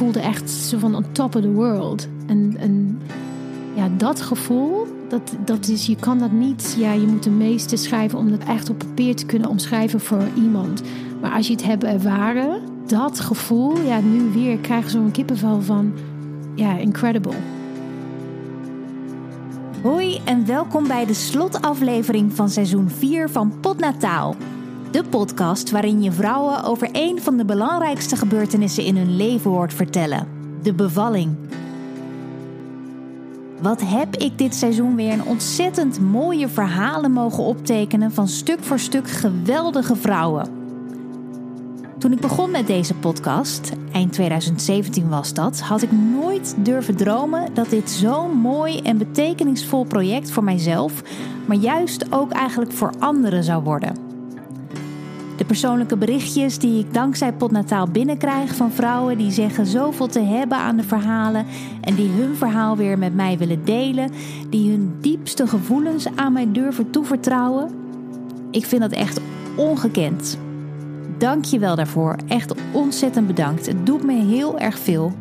[0.00, 2.08] voelde echt zo van on top of the world.
[2.26, 3.00] En, en
[3.74, 7.76] ja, dat gevoel, dat, dat is, je kan dat niet, ja, je moet de meeste
[7.76, 10.82] schrijven om dat echt op papier te kunnen omschrijven voor iemand.
[11.20, 15.92] Maar als je het hebt ervaren, dat gevoel, ja, nu weer krijgen zo'n kippenvel van,
[16.54, 17.36] ja, incredible.
[19.82, 24.36] Hoi en welkom bij de slotaflevering van seizoen 4 van Potnataal.
[24.90, 29.74] De podcast waarin je vrouwen over een van de belangrijkste gebeurtenissen in hun leven hoort
[29.74, 30.28] vertellen:
[30.62, 31.36] de bevalling.
[33.62, 38.78] Wat heb ik dit seizoen weer een ontzettend mooie verhalen mogen optekenen van stuk voor
[38.78, 40.48] stuk geweldige vrouwen.
[41.98, 47.54] Toen ik begon met deze podcast, eind 2017 was dat, had ik nooit durven dromen
[47.54, 51.02] dat dit zo'n mooi en betekenisvol project voor mijzelf,
[51.46, 54.09] maar juist ook eigenlijk voor anderen zou worden.
[55.40, 60.58] De persoonlijke berichtjes die ik dankzij Potnataal binnenkrijg van vrouwen die zeggen zoveel te hebben
[60.58, 61.46] aan de verhalen
[61.80, 64.10] en die hun verhaal weer met mij willen delen,
[64.50, 67.70] die hun diepste gevoelens aan mij durven toevertrouwen.
[68.50, 69.20] Ik vind dat echt
[69.56, 70.38] ongekend.
[71.18, 72.16] Dank je wel daarvoor.
[72.28, 73.66] Echt ontzettend bedankt.
[73.66, 75.12] Het doet me heel erg veel.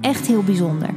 [0.00, 0.90] Echt heel bijzonder.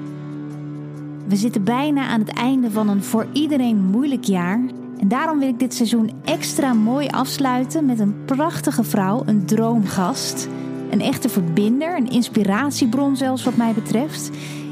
[1.28, 4.60] We zitten bijna aan het einde van een voor iedereen moeilijk jaar.
[5.00, 10.48] En daarom wil ik dit seizoen extra mooi afsluiten met een prachtige vrouw, een droomgast.
[10.90, 14.30] Een echte verbinder, een inspiratiebron zelfs wat mij betreft.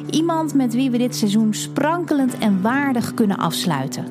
[0.10, 4.06] Iemand met wie we dit seizoen sprankelend en waardig kunnen afsluiten.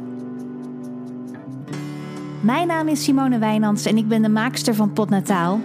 [2.41, 5.61] Mijn naam is Simone Wijnands en ik ben de maakster van Potnataal.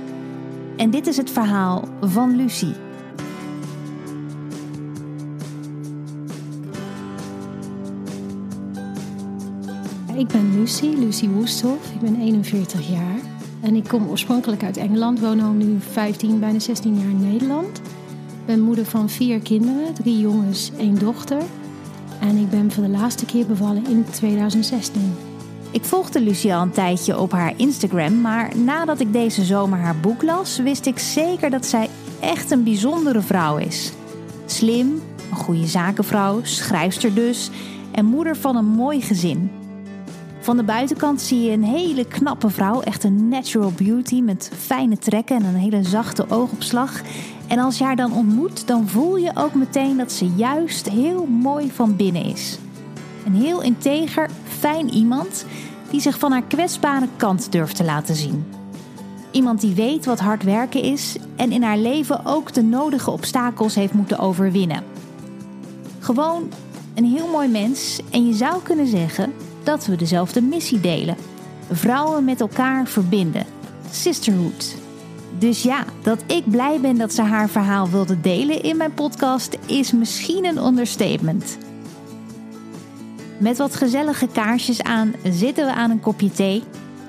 [0.78, 2.74] En dit is het verhaal van Lucie.
[10.18, 11.92] Ik ben Lucie, Lucie Woesthoff.
[11.94, 13.20] Ik ben 41 jaar.
[13.62, 15.20] En ik kom oorspronkelijk uit Engeland.
[15.20, 17.78] Woon nu 15, bijna 16 jaar in Nederland.
[17.78, 19.94] Ik ben moeder van vier kinderen.
[19.94, 21.42] Drie jongens, één dochter.
[22.20, 25.14] En ik ben voor de laatste keer bevallen in 2016.
[25.72, 30.00] Ik volgde Lucie al een tijdje op haar Instagram, maar nadat ik deze zomer haar
[30.00, 31.90] boek las, wist ik zeker dat zij
[32.20, 33.92] echt een bijzondere vrouw is.
[34.46, 37.50] Slim, een goede zakenvrouw, schrijfster dus
[37.92, 39.61] en moeder van een mooi gezin.
[40.42, 44.98] Van de buitenkant zie je een hele knappe vrouw, echt een natural beauty met fijne
[44.98, 47.02] trekken en een hele zachte oogopslag.
[47.48, 51.26] En als je haar dan ontmoet, dan voel je ook meteen dat ze juist heel
[51.26, 52.58] mooi van binnen is.
[53.26, 54.30] Een heel integer,
[54.60, 55.46] fijn iemand
[55.90, 58.46] die zich van haar kwetsbare kant durft te laten zien.
[59.32, 63.76] Iemand die weet wat hard werken is en in haar leven ook de nodige obstakels
[63.76, 64.84] heeft moeten overwinnen.
[66.00, 66.50] Gewoon
[66.96, 69.34] een heel mooi mens en je zou kunnen zeggen
[69.64, 71.16] dat we dezelfde missie delen:
[71.72, 73.46] vrouwen met elkaar verbinden.
[73.92, 74.76] Sisterhood.
[75.40, 79.58] Dus ja, dat ik blij ben dat ze haar verhaal wilde delen in mijn podcast
[79.66, 81.58] is misschien een understatement.
[83.38, 86.64] Met wat gezellige kaarsjes aan zitten we aan een kopje thee.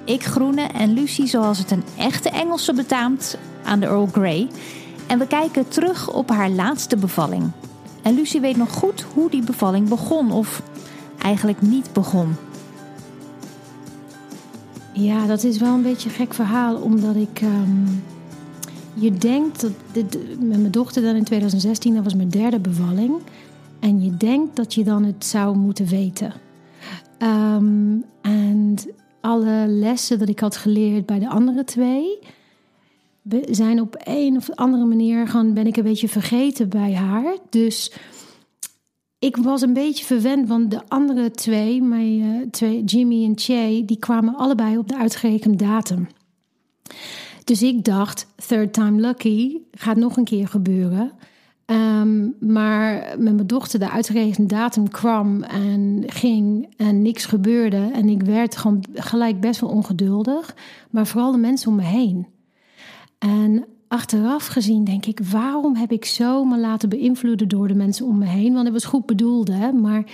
[0.04, 4.48] Ik groene en Lucie, zoals het een echte Engelse betaamt, aan de Earl Grey.
[5.06, 7.50] En we kijken terug op haar laatste bevalling.
[8.02, 10.62] En Lucie weet nog goed hoe die bevalling begon, of
[11.22, 12.34] eigenlijk niet begon.
[14.92, 17.40] Ja, dat is wel een beetje een gek verhaal, omdat ik.
[17.40, 17.86] Ehm,
[18.94, 19.72] je denkt dat.
[19.92, 23.12] Dit, met mijn dochter dan in 2016, dat was mijn derde bevalling.
[23.80, 26.32] En je denkt dat je dan het zou moeten weten.
[27.18, 28.76] Ehm, en
[29.20, 32.18] alle lessen dat ik had geleerd bij de andere twee.
[33.50, 37.36] zijn op een of andere manier gewoon ben ik een beetje vergeten bij haar.
[37.50, 37.92] Dus
[39.22, 43.82] ik was een beetje verwend, want de andere twee, mijn uh, twee, Jimmy en Che,
[43.86, 46.08] die kwamen allebei op de uitgerekende datum.
[47.44, 51.12] Dus ik dacht, third time lucky, gaat nog een keer gebeuren.
[51.64, 57.90] Ehm, maar met mijn dochter, de uitgerekende datum kwam en ging en niks gebeurde.
[57.92, 60.56] En ik werd gewoon gelijk best wel ongeduldig.
[60.90, 62.26] Maar vooral de mensen om me heen.
[63.18, 68.06] En achteraf gezien denk ik, waarom heb ik zo me laten beïnvloeden door de mensen
[68.06, 68.52] om me heen?
[68.52, 69.72] Want het was goed bedoeld, hè?
[69.72, 70.04] Maar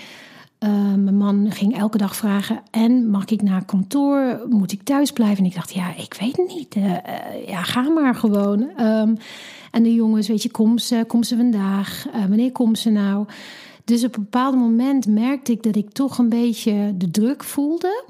[0.61, 4.41] uh, mijn man ging elke dag vragen: En mag ik naar kantoor?
[4.49, 5.39] Moet ik thuis blijven?
[5.39, 6.77] En ik dacht: Ja, ik weet het niet.
[6.77, 6.99] Uh, uh,
[7.47, 8.61] ja, ga maar gewoon.
[8.81, 9.17] Um,
[9.71, 12.07] en de jongens, weet je, kom ze, kom ze vandaag?
[12.13, 13.27] wanneer komt ze nou?
[13.85, 18.05] Dus op een bepaald moment merkte ik dat ik toch een beetje de druk voelde.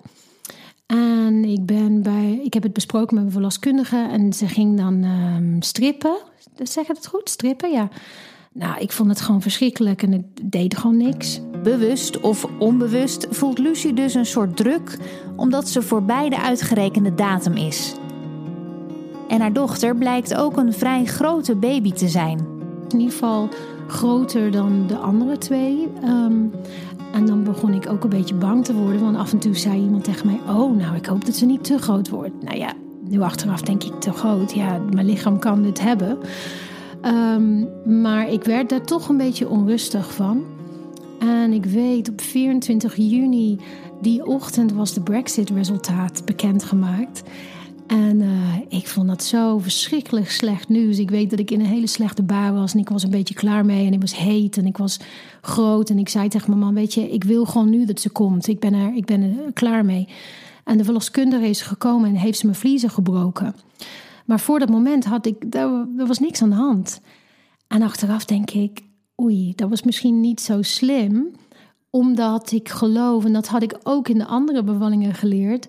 [0.88, 5.04] En ik, ben bij, ik heb het besproken met mijn verloskundige en ze ging dan
[5.04, 6.16] um, strippen.
[6.62, 7.30] Zeg ik het goed?
[7.30, 7.88] Strippen, ja.
[8.52, 11.40] Nou, ik vond het gewoon verschrikkelijk en het deed gewoon niks.
[11.62, 14.98] Bewust of onbewust voelt Lucie dus een soort druk
[15.36, 17.94] omdat ze voorbij de uitgerekende datum is.
[19.28, 22.38] En haar dochter blijkt ook een vrij grote baby te zijn.
[22.88, 23.48] In ieder geval
[23.86, 25.88] groter dan de andere twee.
[26.02, 26.46] Ehm,
[27.12, 29.00] en dan begon ik ook een beetje bang te worden.
[29.00, 31.64] Want af en toe zei iemand tegen mij: Oh, nou, ik hoop dat ze niet
[31.64, 32.42] te groot wordt.
[32.42, 32.72] Nou ja,
[33.08, 34.54] nu achteraf denk ik te groot.
[34.54, 36.18] Ja, mijn lichaam kan dit hebben.
[37.00, 37.64] Ehm,
[38.00, 40.44] maar ik werd daar toch een beetje onrustig van.
[41.18, 43.58] En ik weet op 24 juni,
[44.00, 47.22] die ochtend, was de Brexit-resultaat bekendgemaakt.
[47.88, 50.98] En uh, ik vond dat zo verschrikkelijk slecht nieuws.
[50.98, 53.34] Ik weet dat ik in een hele slechte bui was en ik was een beetje
[53.34, 53.86] klaar mee.
[53.86, 55.00] En ik was heet en ik was
[55.40, 55.90] groot.
[55.90, 58.48] En ik zei tegen mijn man, weet je, ik wil gewoon nu dat ze komt.
[58.48, 60.08] Ik ben er, ik ben er klaar mee.
[60.64, 63.54] En de verloskundige is gekomen en heeft ze mijn vliezen gebroken.
[64.24, 67.00] Maar voor dat moment had ik, er was niks aan de hand.
[67.68, 68.82] En achteraf denk ik,
[69.22, 71.26] oei, dat was misschien niet zo slim.
[71.90, 75.68] Omdat ik geloof, en dat had ik ook in de andere bevallingen geleerd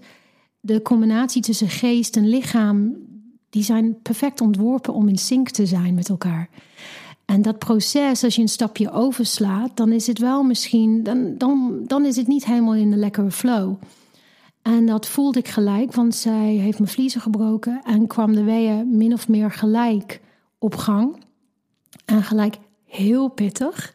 [0.59, 2.95] de combinatie tussen geest en lichaam,
[3.49, 6.49] die zijn perfect ontworpen om in sync te zijn met elkaar.
[7.25, 11.81] En dat proces, als je een stapje overslaat, dan is het wel misschien, dan, dan,
[11.87, 13.75] dan is het niet helemaal in de lekkere flow.
[14.61, 18.97] En dat voelde ik gelijk, want zij heeft mijn vliezen gebroken en kwam de weeën
[18.97, 20.21] min of meer gelijk
[20.57, 21.23] op gang.
[22.05, 23.93] En gelijk heel pittig.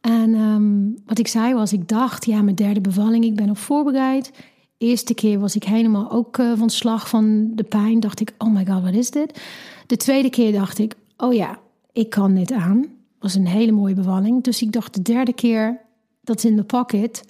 [0.00, 3.58] En um, wat ik zei was, ik dacht, ja, mijn derde bevalling, ik ben op
[3.58, 4.30] voorbereid
[4.78, 8.00] eerste keer was ik helemaal ook uh, van slag van de pijn.
[8.00, 9.40] Dacht ik, oh my god, wat is dit?
[9.86, 11.58] De tweede keer dacht ik, oh ja,
[11.92, 12.86] ik kan dit aan.
[13.18, 14.42] Was een hele mooie bevalling.
[14.42, 15.80] Dus ik dacht de derde keer,
[16.22, 17.24] dat is in de pocket.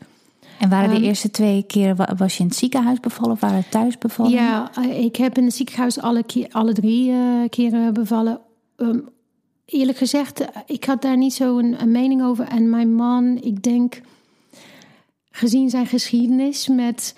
[0.59, 3.69] En waren de ehm, eerste twee keren, was je in het ziekenhuis bevallen of waren
[3.69, 4.33] thuis bevallen?
[4.33, 8.41] Ja, eh, ik heb in het ziekenhuis alle, keer, alle drie uh, keren bevallen.
[8.77, 9.09] Um,
[9.65, 12.49] eerlijk gezegd, ik had daar niet zo een, een mening over.
[12.49, 14.01] En mijn man, ik denk,
[15.31, 17.15] gezien zijn geschiedenis met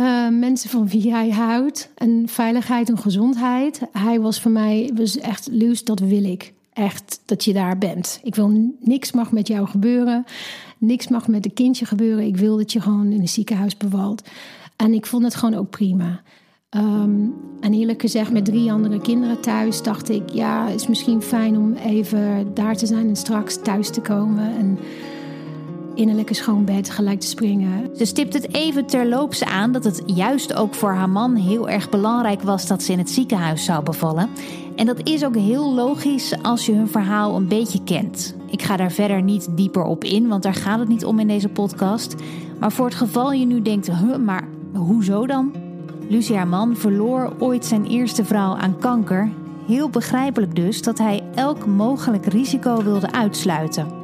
[0.00, 1.90] uh, mensen van wie hij houdt.
[1.94, 3.80] En veiligheid en gezondheid.
[3.92, 6.52] Hij was voor mij was echt, Luus, dat wil ik.
[6.72, 8.20] Echt dat je daar bent.
[8.22, 10.24] Ik wil niks mag met jou gebeuren.
[10.78, 12.26] Niks mag met een kindje gebeuren.
[12.26, 14.22] Ik wil dat je gewoon in een ziekenhuis bevalt.
[14.76, 16.22] En ik vond het gewoon ook prima.
[16.76, 21.56] Um, en eerlijk gezegd, met drie andere kinderen thuis dacht ik, ja, is misschien fijn
[21.56, 24.56] om even daar te zijn en straks thuis te komen.
[24.56, 24.78] En
[25.94, 27.90] in een lekker schoon bed gelijk te springen.
[27.96, 31.88] Ze stipt het even terloops aan dat het juist ook voor haar man heel erg
[31.88, 34.28] belangrijk was dat ze in het ziekenhuis zou bevallen.
[34.76, 38.34] En dat is ook heel logisch als je hun verhaal een beetje kent.
[38.50, 41.28] Ik ga daar verder niet dieper op in, want daar gaat het niet om in
[41.28, 42.14] deze podcast.
[42.58, 45.52] Maar voor het geval je nu denkt, huh, maar hoezo dan?
[46.08, 49.30] Lucie, haar man, verloor ooit zijn eerste vrouw aan kanker.
[49.66, 53.99] Heel begrijpelijk dus dat hij elk mogelijk risico wilde uitsluiten.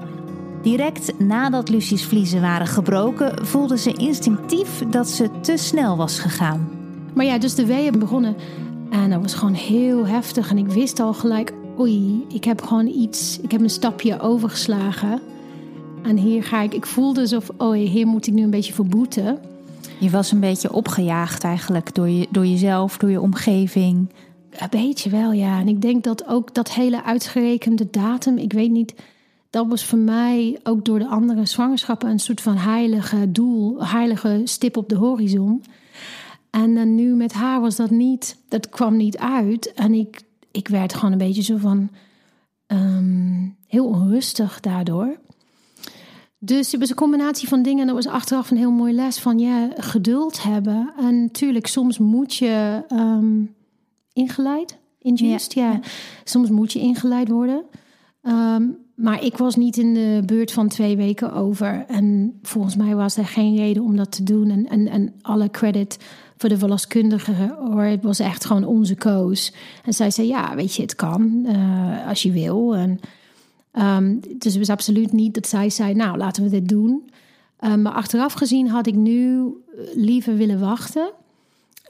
[0.67, 6.69] Direct nadat Lucie's vliezen waren gebroken, voelde ze instinctief dat ze te snel was gegaan.
[7.15, 8.37] Maar ja, dus de weeën begonnen
[8.91, 10.51] en dat was gewoon heel heftig.
[10.51, 15.21] En ik wist al gelijk, oei, ik heb gewoon iets, ik heb een stapje overgeslagen.
[16.03, 19.39] En hier ga ik, ik voelde alsof, oei, hier moet ik nu een beetje verboeten.
[19.99, 24.09] Je was een beetje opgejaagd eigenlijk door, je, door jezelf, door je omgeving.
[24.51, 25.61] Een beetje wel, ja.
[25.61, 28.95] En ik denk dat ook dat hele uitgerekende datum, ik weet niet
[29.51, 34.41] dat was voor mij ook door de andere zwangerschappen een soort van heilige doel, heilige
[34.45, 35.63] stip op de horizon.
[36.51, 39.73] En dan nu met haar was dat niet, dat kwam niet uit.
[39.73, 41.91] En ik, ik werd gewoon een beetje zo van
[42.67, 45.19] ehm, heel onrustig daardoor.
[46.39, 47.81] Dus het was een combinatie van dingen.
[47.81, 50.93] En dat was achteraf een heel mooi les van ja, geduld hebben.
[50.99, 53.55] En natuurlijk, soms moet je um,
[54.13, 55.73] ingeleid, induced, ja.
[55.73, 55.81] ja.
[56.25, 57.65] Soms moet je ingeleid worden.
[58.23, 61.85] Um, maar ik was niet in de buurt van twee weken over.
[61.89, 64.51] En volgens mij was er geen reden om dat te doen.
[64.51, 65.99] En, en, en alle credit
[66.37, 67.83] voor de verloskundige hoor.
[67.83, 69.53] Het was echt gewoon onze koos.
[69.85, 72.77] En zij zei: Ja, weet je, het kan uh, als je wil.
[72.77, 73.01] En,
[73.73, 77.11] um, dus het was absoluut niet dat zij zei: Nou, laten we dit doen.
[77.61, 79.49] Um, maar achteraf gezien had ik nu
[79.95, 81.13] liever willen wachten.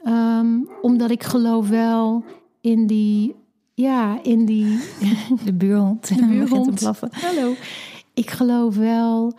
[0.07, 2.23] Um, omdat ik geloof wel
[2.61, 3.35] in die
[3.81, 4.79] ja, in die...
[5.45, 6.07] De buurhond.
[6.07, 6.75] De buurhond.
[6.75, 7.09] blaffen.
[7.11, 7.53] Hallo.
[8.13, 9.33] Ik geloof wel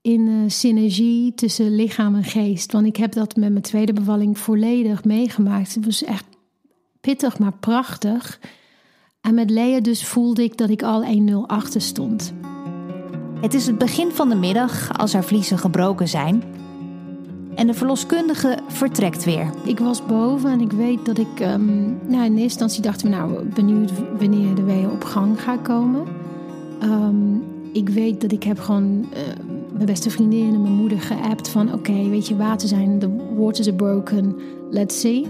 [0.00, 2.72] in uh, synergie tussen lichaam en geest.
[2.72, 5.74] Want ik heb dat met mijn tweede bevalling volledig meegemaakt.
[5.74, 6.24] Het was echt
[7.00, 8.40] pittig, maar prachtig.
[9.20, 12.32] En met Lea dus voelde ik dat ik al 1-0 achter stond.
[13.40, 16.42] Het is het begin van de middag als haar vliezen gebroken zijn
[17.54, 19.50] en de verloskundige vertrekt weer.
[19.64, 21.40] Ik was boven en ik weet dat ik...
[21.40, 25.62] Um, nou, in eerste instantie dachten we, nou, benieuwd wanneer de weeën op gang gaan
[25.62, 26.02] komen.
[26.82, 27.42] Um,
[27.72, 29.06] ik weet dat ik heb gewoon uh,
[29.72, 31.72] mijn beste vriendin en mijn moeder geappt van...
[31.72, 34.36] oké, weet je, water zijn, the waters are broken,
[34.70, 35.26] let's see.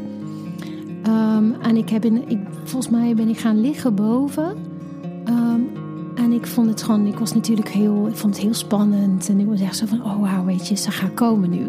[1.07, 4.57] Um, en ik heb in, ik, volgens mij ben ik gaan liggen boven...
[6.14, 9.29] en ik vond het gewoon, ik was natuurlijk heel, ik vond het heel spannend.
[9.29, 11.67] En ik was echt zo van, oh wauw, weet je, ze gaat komen nu.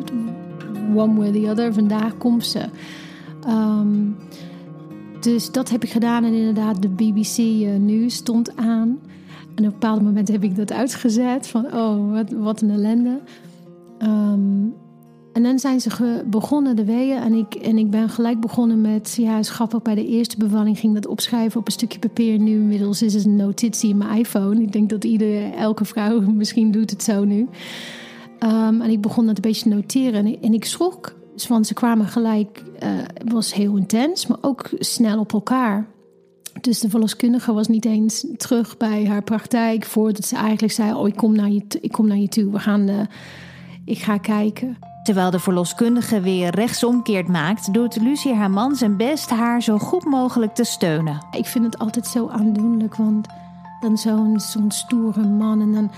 [0.95, 2.65] One way or the other, vandaag komt ze.
[3.45, 4.09] Ehm,
[5.19, 8.99] dus dat heb ik gedaan en inderdaad, de BBC uh, Nieuws stond aan.
[9.55, 13.19] En op een bepaald moment heb ik dat uitgezet van, oh, wat, wat een ellende.
[14.01, 14.73] Um,
[15.33, 19.15] en dan zijn ze begonnen de weeën en ik, en ik ben gelijk begonnen met,
[19.17, 22.39] ja, grappig, bij de eerste bevalling ging dat opschrijven op een stukje papier.
[22.39, 24.61] Nu inmiddels is het een notitie in mijn iPhone.
[24.61, 27.47] Ik denk dat iedere, elke vrouw misschien doet het zo nu.
[28.43, 31.13] Um, en ik begon dat een beetje te noteren en ik, en ik schrok,
[31.47, 35.87] want ze kwamen gelijk, uh, het was heel intens, maar ook snel op elkaar.
[36.61, 41.07] Dus de verloskundige was niet eens terug bij haar praktijk voordat ze eigenlijk zei: Oh,
[41.07, 42.51] ik kom naar je, ik kom naar je toe.
[42.51, 43.07] We gaan de,
[43.85, 44.77] ik ga kijken.
[45.03, 50.05] Terwijl de verloskundige weer rechtsomkeert maakt, doet Lucie haar man zijn best haar zo goed
[50.05, 51.25] mogelijk te steunen.
[51.31, 53.27] Ik vind het altijd zo aandoenlijk, want
[53.79, 55.91] dan zo'n zo'n stoere man en dan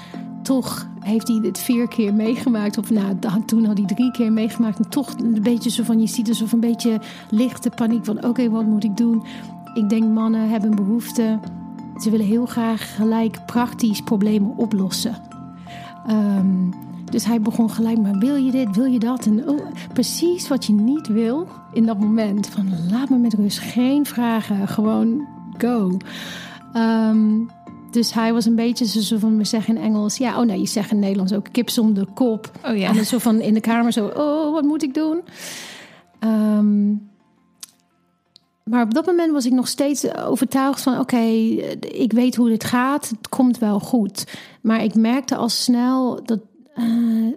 [0.46, 2.78] toch heeft hij dit vier keer meegemaakt.
[2.78, 4.80] Of nou, toen had hij drie keer meegemaakt.
[4.80, 7.00] En toch een beetje zo van, je ziet zo een beetje
[7.30, 9.24] lichte paniek van, oké, wat moet ik doen?
[9.74, 11.40] Ik denk mannen hebben behoefte.
[11.98, 15.16] Ze willen heel graag gelijk praktisch problemen oplossen.
[16.10, 16.74] Um,
[17.12, 19.26] dus hij begon gelijk maar, wil je dit, wil je dat?
[19.26, 22.48] En oh, precies wat je niet wil in dat moment.
[22.48, 25.98] Van laat me met rust, geen vragen, gewoon go.
[26.74, 27.42] Ehm,
[27.96, 30.18] dus hij was een beetje zo van, we zeggen in Engels...
[30.18, 32.52] Ja, oh nee, je zegt in Nederlands ook kip zonder kop.
[32.66, 32.96] Oh ja.
[32.96, 35.22] En zo van in de kamer zo, oh, wat moet ik doen?
[36.20, 36.90] Ehm,
[38.64, 41.00] maar op dat moment was ik nog steeds overtuigd van...
[41.00, 41.22] oké,
[41.80, 44.38] ik weet hoe dit gaat, het komt wel goed.
[44.62, 46.40] Maar ik merkte al snel dat
[46.76, 47.34] uh,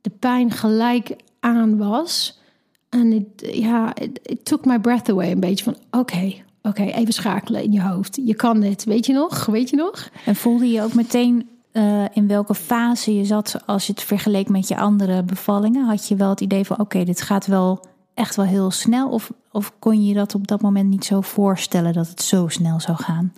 [0.00, 2.40] de pijn gelijk aan was.
[2.88, 6.34] En ja, it, took my breath away een beetje van oké,
[6.68, 8.20] oké, even schakelen in je hoofd.
[8.24, 9.46] Je kan dit, weet je nog?
[9.46, 10.10] Weet je nog?
[10.24, 14.48] En voelde je ook meteen uh, in welke fase je zat als je het vergeleek
[14.48, 15.84] met je andere bevallingen?
[15.84, 19.08] Had je wel het idee van oké, dit gaat wel echt wel heel snel?
[19.08, 22.80] Of, of kon je dat op dat moment niet zo voorstellen dat het zo snel
[22.80, 23.32] zou gaan?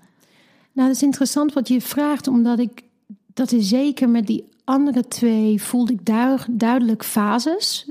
[0.72, 2.84] Nou, dat is interessant wat je vraagt, omdat ik
[3.34, 6.04] dat is zeker met die andere twee voelde ik
[6.48, 7.90] duidelijk fases.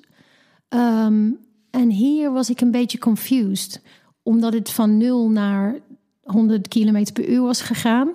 [0.69, 1.29] Ehm,
[1.69, 3.81] en hier was ik een beetje confused.
[4.25, 5.79] Omdat het van 0 naar
[6.23, 8.11] 100 km per uur was gegaan.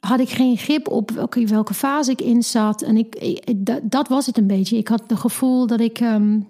[0.00, 2.82] Had ik geen grip op welke, welke fase ik in zat.
[2.82, 4.76] En ik, dat, was het een beetje.
[4.76, 6.00] Ik had het gevoel dat ik.
[6.00, 6.48] Um,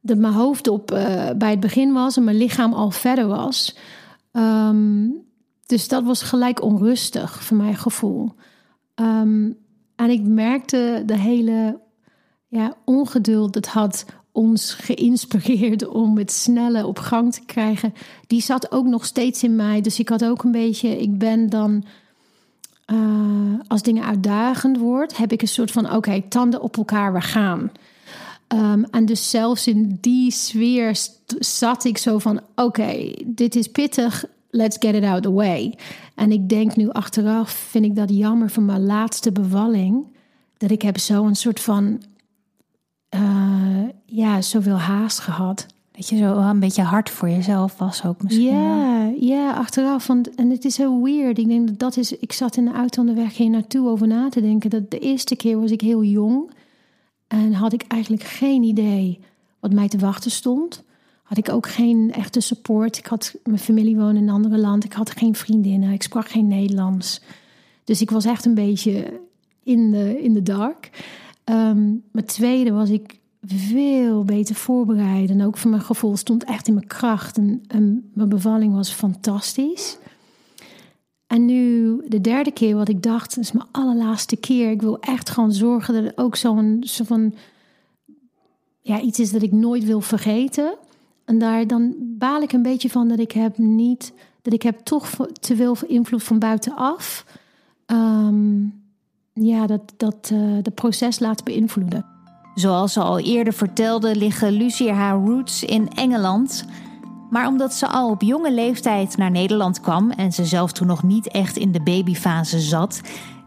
[0.00, 3.76] dat mijn hoofd op uh, bij het begin was en mijn lichaam al verder was.
[4.32, 5.24] Um,
[5.66, 8.32] dus dat was gelijk onrustig voor mijn gevoel.
[8.94, 9.56] Um,
[9.96, 11.80] en ik merkte de hele
[12.48, 14.04] ja, ongeduld dat had
[14.34, 17.94] ons geïnspireerd om het snelle op gang te krijgen.
[18.26, 19.80] Die zat ook nog steeds in mij.
[19.80, 21.84] Dus ik had ook een beetje, ik ben dan,
[22.92, 27.20] uh, als dingen uitdagend wordt, heb ik een soort van, oké, tanden op elkaar, we
[27.20, 27.70] gaan.
[28.48, 30.96] Um, en dus zelfs in die sfeer
[31.38, 35.74] zat ik zo van: oké, dit is pittig, let's get it out the way.
[36.14, 40.06] En ik denk nu achteraf, vind ik dat jammer van mijn laatste bevalling.
[40.56, 42.02] Dat ik heb zo een soort van,
[43.14, 45.66] uh, ja, zoveel haast gehad.
[45.92, 48.44] Dat je zo een beetje hard voor jezelf was ook misschien.
[48.44, 50.06] Ja, ja, achteraf.
[50.06, 51.38] Want, en het is zo weird.
[51.38, 52.12] Ik denk dat dat is...
[52.12, 54.70] Ik zat in de auto onderweg hier naartoe over na te denken.
[54.70, 56.50] Dat de eerste keer was ik heel jong.
[57.26, 59.20] En had ik eigenlijk geen idee
[59.60, 60.84] wat mij te wachten stond
[61.24, 62.98] had ik ook geen echte support.
[62.98, 64.84] Ik had mijn familie wonen in een andere land.
[64.84, 65.92] Ik had geen vriendinnen.
[65.92, 67.20] Ik sprak geen Nederlands.
[67.84, 69.20] Dus ik was echt een beetje
[69.62, 70.90] in de, in de dark.
[71.44, 75.30] Um, maar tweede was ik veel beter voorbereid.
[75.30, 77.38] En ook voor mijn gevoel stond echt in mijn kracht.
[77.66, 79.98] En, mijn bevalling was fantastisch.
[81.26, 84.70] En nu de derde keer wat ik dacht, is mijn allerlaatste keer.
[84.70, 87.34] Ik wil echt gewoon zorgen dat ook zo'n zo van
[88.80, 90.74] ja, iets is dat ik nooit wil vergeten.
[91.24, 94.78] En daar dan baal ik een beetje van dat ik heb niet, dat ik heb
[94.78, 95.10] toch
[95.40, 97.26] te veel invloed van buitenaf.
[97.86, 98.83] Um,
[99.34, 102.04] ja, dat, dat uh, de proces laat beïnvloeden.
[102.54, 106.64] Zoals ze al eerder vertelde, liggen Lucie haar roots in Engeland.
[107.30, 111.02] Maar omdat ze al op jonge leeftijd naar Nederland kwam en ze zelf toen nog
[111.02, 113.00] niet echt in de babyfase zat,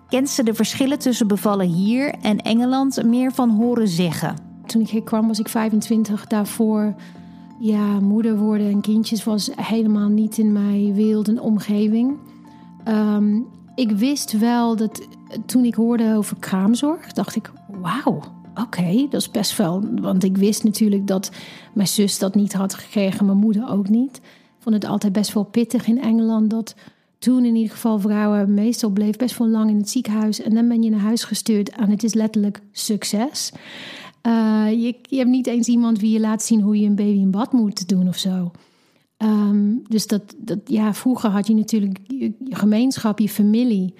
[0.09, 4.35] kent ze de verschillen tussen bevallen hier en Engeland meer van horen zeggen.
[4.65, 6.95] Toen ik hier kwam was ik 25, daarvoor
[7.59, 12.17] ja, moeder worden en kindjes was helemaal niet in mijn wereld en omgeving.
[12.87, 15.07] Um, ik wist wel dat
[15.45, 18.21] toen ik hoorde over kraamzorg, dacht ik: wauw,
[18.55, 19.83] oké, dat is best wel.
[20.01, 21.31] Want ik wist natuurlijk dat
[21.73, 24.17] mijn zus dat niet had gekregen, mijn moeder ook niet.
[24.17, 26.75] Ik vond het altijd best wel pittig in Engeland dat
[27.19, 30.41] toen in ieder geval vrouwen meestal bleef best wel lang in het ziekenhuis.
[30.41, 33.51] En dan ben je naar huis gestuurd en het is letterlijk succes.
[34.27, 37.19] Uh, je, je hebt niet eens iemand wie je laat zien hoe je een baby
[37.19, 38.51] in bad moet doen of zo.
[39.17, 43.93] Um, dus dat, dat, ja, vroeger had je natuurlijk je, gemeenschap, je familie,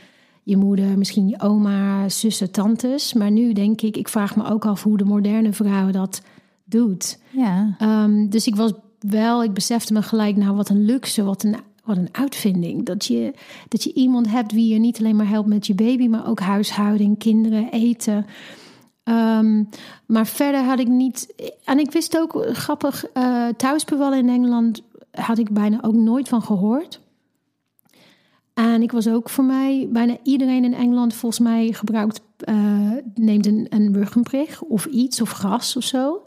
[0.48, 3.13] je moeder, misschien je oma, zussen, tantes.
[3.13, 6.22] Maar nu denk ik, ik vraag me ook af hoe de moderne vrouw dat
[6.63, 7.20] doet.
[7.30, 7.75] Ja.
[7.82, 11.56] Um, dus ik was wel, ik besefte me gelijk, nou wat een luxe, wat een,
[11.84, 12.86] wat een uitvinding.
[12.86, 13.34] Dat je,
[13.68, 16.39] dat je iemand hebt wie je niet alleen maar helpt met je baby, maar ook
[16.39, 18.25] huishouding, kinderen, eten.
[19.04, 19.70] Um,
[20.06, 21.34] maar verder had ik niet.
[21.63, 26.42] En ik wist ook, grappig, uh, thuisbevallen in Engeland had ik bijna ook nooit van
[26.42, 27.00] gehoord.
[28.58, 33.46] En ik was ook voor mij, bijna iedereen in Engeland volgens mij gebruikt, uh, neemt
[33.46, 36.24] een, een ruggenprik of iets of gas of zo.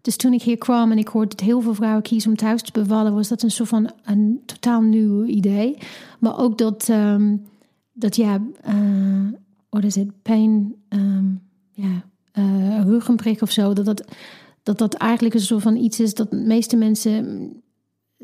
[0.00, 2.62] Dus toen ik hier kwam en ik hoorde dat heel veel vrouwen kiezen om thuis
[2.62, 5.78] te bevallen, was dat een soort van een totaal nieuw idee.
[6.18, 7.42] Maar ook dat, um,
[7.92, 9.32] dat ja, uh,
[9.68, 12.02] wat is het, pijn, um, ja,
[12.34, 14.04] uh, ruggenprik of zo, dat dat,
[14.62, 17.52] dat dat eigenlijk een soort van iets is dat de meeste mensen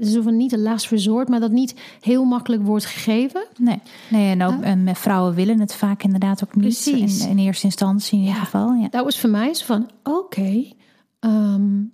[0.01, 3.47] zo van niet een last resort, maar dat niet heel makkelijk wordt gegeven.
[3.59, 6.65] Nee, nee en ook en vrouwen willen het vaak inderdaad ook niet.
[6.65, 7.25] Precies.
[7.25, 8.75] In, in eerste instantie in ieder ja, geval.
[8.75, 8.89] Ja.
[8.89, 10.19] Dat was voor mij zo van oké.
[10.19, 10.73] Okay.
[11.21, 11.93] Um,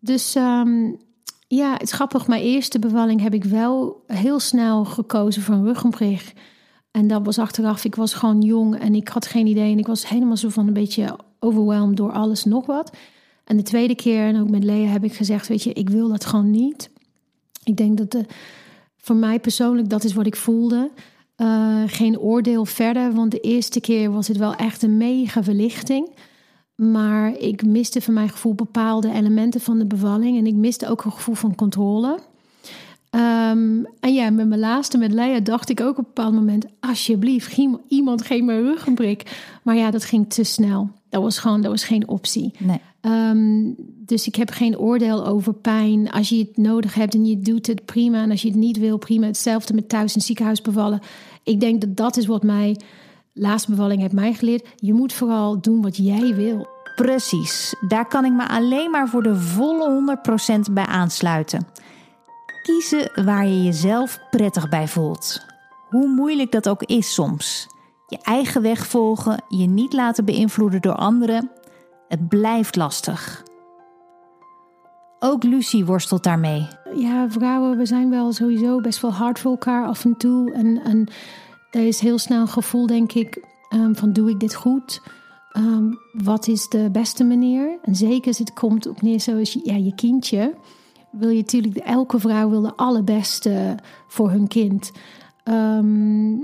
[0.00, 0.96] dus um,
[1.48, 2.26] ja, het is grappig.
[2.26, 6.32] Mijn eerste bevalling heb ik wel heel snel gekozen voor een ruggenprik.
[6.90, 9.72] En dat was achteraf, ik was gewoon jong en ik had geen idee.
[9.72, 12.96] En ik was helemaal zo van een beetje overweldigd door alles nog wat.
[13.44, 16.08] En de tweede keer, en ook met Lea, heb ik gezegd: Weet je, ik wil
[16.08, 16.90] dat gewoon niet.
[17.64, 18.24] Ik denk dat de,
[18.96, 20.90] voor mij persoonlijk, dat is wat ik voelde.
[21.36, 26.08] Uh, geen oordeel verder, want de eerste keer was het wel echt een mega verlichting.
[26.74, 30.38] Maar ik miste van mijn gevoel bepaalde elementen van de bevalling.
[30.38, 32.18] En ik miste ook een gevoel van controle.
[33.10, 36.66] Um, en ja, met mijn laatste, met Leia, dacht ik ook op een bepaald moment...
[36.80, 39.46] alsjeblieft, iemand geef me een ruggenprik.
[39.62, 40.90] Maar ja, dat ging te snel.
[41.08, 42.52] Dat was gewoon, dat was geen optie.
[42.58, 42.80] Nee.
[43.06, 46.10] Um, dus ik heb geen oordeel over pijn.
[46.10, 48.22] Als je het nodig hebt en je doet het prima.
[48.22, 49.26] En als je het niet wil, prima.
[49.26, 51.00] Hetzelfde met thuis in ziekenhuis bevallen.
[51.42, 52.80] Ik denk dat dat is wat mij,
[53.32, 54.68] laatste bevalling heeft mij geleerd.
[54.76, 56.68] Je moet vooral doen wat jij wil.
[56.94, 60.18] Precies, daar kan ik me alleen maar voor de volle
[60.68, 61.66] 100% bij aansluiten.
[62.62, 65.46] Kiezen waar je jezelf prettig bij voelt.
[65.88, 67.66] Hoe moeilijk dat ook is soms.
[68.06, 71.50] Je eigen weg volgen, je niet laten beïnvloeden door anderen.
[72.12, 73.42] Het blijft lastig.
[75.18, 76.68] Ook Lucie worstelt daarmee.
[76.96, 80.52] Ja, vrouwen, we zijn wel sowieso best wel hard voor elkaar af en toe.
[80.52, 81.08] En, en
[81.70, 83.44] er is heel snel een gevoel, denk ik,
[83.74, 85.02] um, van doe ik dit goed?
[85.56, 87.78] Um, wat is de beste manier?
[87.82, 90.54] En zeker als het komt op neer zoals ja, je kindje.
[91.10, 93.76] Wil je natuurlijk, elke vrouw wil de allerbeste
[94.08, 94.92] voor hun kind.
[95.44, 96.42] Um,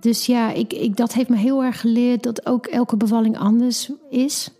[0.00, 3.90] dus ja, ik, ik, dat heeft me heel erg geleerd dat ook elke bevalling anders
[4.10, 4.50] is.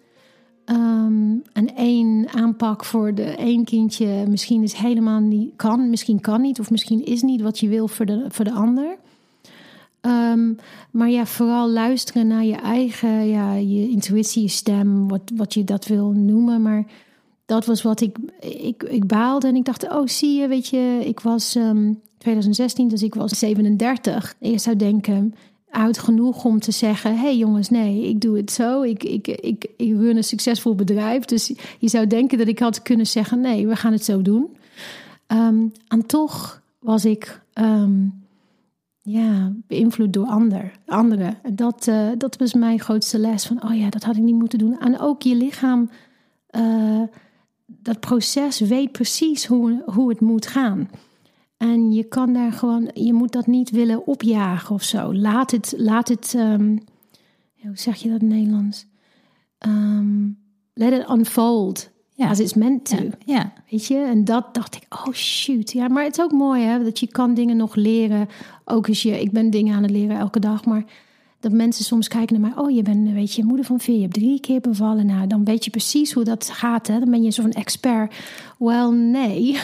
[0.71, 6.41] Um, en één aanpak voor de één kindje misschien is helemaal niet kan, misschien kan
[6.41, 8.97] niet, of misschien is niet wat je wil voor de, voor de ander.
[10.01, 10.57] Um,
[10.91, 15.65] maar ja, vooral luisteren naar je eigen, ja, je intuïtie, je stem, wat, wat je
[15.65, 16.63] dat wil noemen.
[16.63, 16.87] Maar
[17.47, 21.03] dat was wat ik, ik, ik baalde en ik dacht, oh zie je, weet je,
[21.05, 24.35] ik was um, 2016, dus ik was 37.
[24.39, 25.35] Je zou denken,
[25.71, 28.83] oud genoeg om te zeggen: hé hey jongens, nee, ik doe het zo.
[28.83, 31.25] Ik, ik, ik, ik run een succesvol bedrijf.
[31.25, 34.57] Dus je zou denken dat ik had kunnen zeggen: nee, we gaan het zo doen.
[35.27, 38.25] Um, en toch was ik um,
[39.03, 41.39] ja, beïnvloed door ander, anderen.
[41.43, 44.35] En dat, uh, dat was mijn grootste les: van oh ja, dat had ik niet
[44.35, 44.79] moeten doen.
[44.79, 45.91] En ook je lichaam,
[46.57, 47.03] uh,
[47.67, 50.89] dat proces weet precies hoe, hoe het moet gaan.
[51.61, 55.15] En je kan daar gewoon, je moet dat niet willen opjagen of zo.
[55.15, 56.79] Laat het, laat het, um,
[57.57, 58.87] hoe zeg je dat in Nederlands?
[59.67, 60.39] Um,
[60.75, 61.91] let it unfold.
[62.15, 62.29] Ja.
[62.29, 62.97] As it's meant to.
[62.97, 63.53] Ja, ja.
[63.71, 63.99] Weet je?
[63.99, 65.71] En dat dacht ik, oh shoot.
[65.73, 68.29] Ja, maar het is ook mooi hè, dat je kan dingen nog leren.
[68.65, 70.85] Ook als je, ik ben dingen aan het leren elke dag, maar
[71.41, 72.65] dat mensen soms kijken naar mij.
[72.65, 73.95] Oh, je bent, weet je, moeder van vier.
[73.95, 75.07] Je hebt drie keer bevallen.
[75.07, 76.87] Nou, dan weet je precies hoe dat gaat.
[76.87, 76.99] Hè?
[76.99, 78.15] Dan ben je zo'n expert.
[78.59, 79.59] Wel, nee.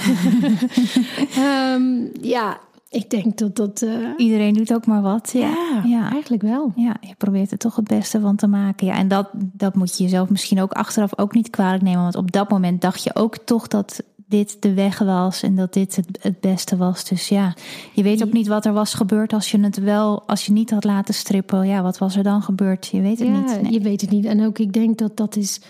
[1.74, 3.82] um, ja, ik denk dat dat.
[3.82, 4.08] Uh...
[4.16, 5.30] Iedereen doet ook maar wat.
[5.32, 6.72] Ja, ja, ja, eigenlijk wel.
[6.76, 8.86] Ja, je probeert er toch het beste van te maken.
[8.86, 12.02] Ja, en dat, dat moet je jezelf misschien ook achteraf ook niet kwalijk nemen.
[12.02, 15.72] Want op dat moment dacht je ook toch dat dit de weg was en dat
[15.72, 17.04] dit het, het beste was.
[17.04, 17.54] Dus ja,
[17.92, 20.70] je weet ook niet wat er was gebeurd als je het wel, als je niet
[20.70, 21.66] had laten strippen.
[21.66, 22.86] Ja, wat was er dan gebeurd?
[22.86, 23.62] Je weet het ja, niet.
[23.62, 23.72] Nee.
[23.72, 24.24] Je weet het niet.
[24.24, 25.60] En ook ik denk dat dat is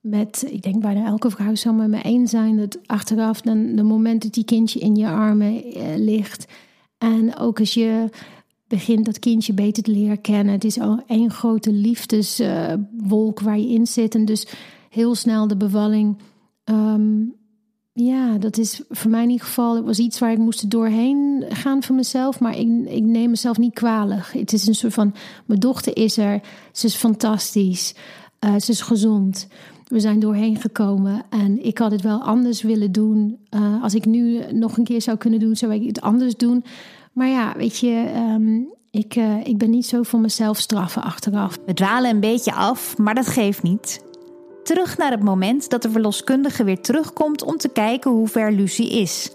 [0.00, 3.82] met, ik denk bijna elke vrouw zou met me eens zijn dat achteraf, dan de
[3.82, 6.46] moment dat die kindje in je armen eh, ligt
[6.98, 8.08] En ook als je
[8.68, 10.52] begint dat kindje beter te leren kennen.
[10.52, 14.14] Het is al één grote liefdeswolk waar je in zit.
[14.14, 14.46] En dus
[14.90, 16.16] heel snel de bevalling.
[16.64, 17.24] Ehm,
[18.04, 19.76] ja, dat is voor mij in ieder geval.
[19.76, 22.40] Het was iets waar ik moest doorheen gaan voor mezelf.
[22.40, 24.32] Maar ik, ik neem mezelf niet kwalig.
[24.32, 25.14] Het is een soort van.
[25.46, 26.40] Mijn dochter is er.
[26.72, 27.94] Ze is fantastisch.
[28.44, 29.48] Uh, ze is gezond.
[29.86, 31.22] We zijn doorheen gekomen.
[31.30, 33.38] En ik had het wel anders willen doen.
[33.50, 36.64] Uh, als ik nu nog een keer zou kunnen doen, zou ik het anders doen.
[37.12, 41.58] Maar ja, weet je, um, ik, uh, ik ben niet zo voor mezelf straffen achteraf.
[41.66, 44.06] We dwalen een beetje af, maar dat geeft niet.
[44.68, 48.90] Terug naar het moment dat de verloskundige weer terugkomt om te kijken hoe ver Lucie
[48.90, 49.30] is.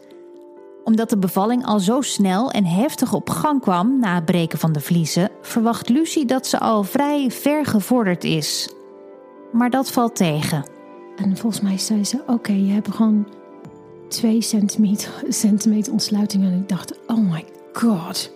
[0.83, 4.71] Omdat de bevalling al zo snel en heftig op gang kwam na het breken van
[4.71, 8.73] de vliezen, verwacht Lucie dat ze al vrij ver gevorderd is.
[9.51, 10.65] Maar dat valt tegen.
[11.15, 13.27] En volgens mij zei ze: Oké, je hebt gewoon
[14.07, 16.43] twee centimeter, centimeter ontsluiting.
[16.43, 18.31] En ik dacht: Oh my god.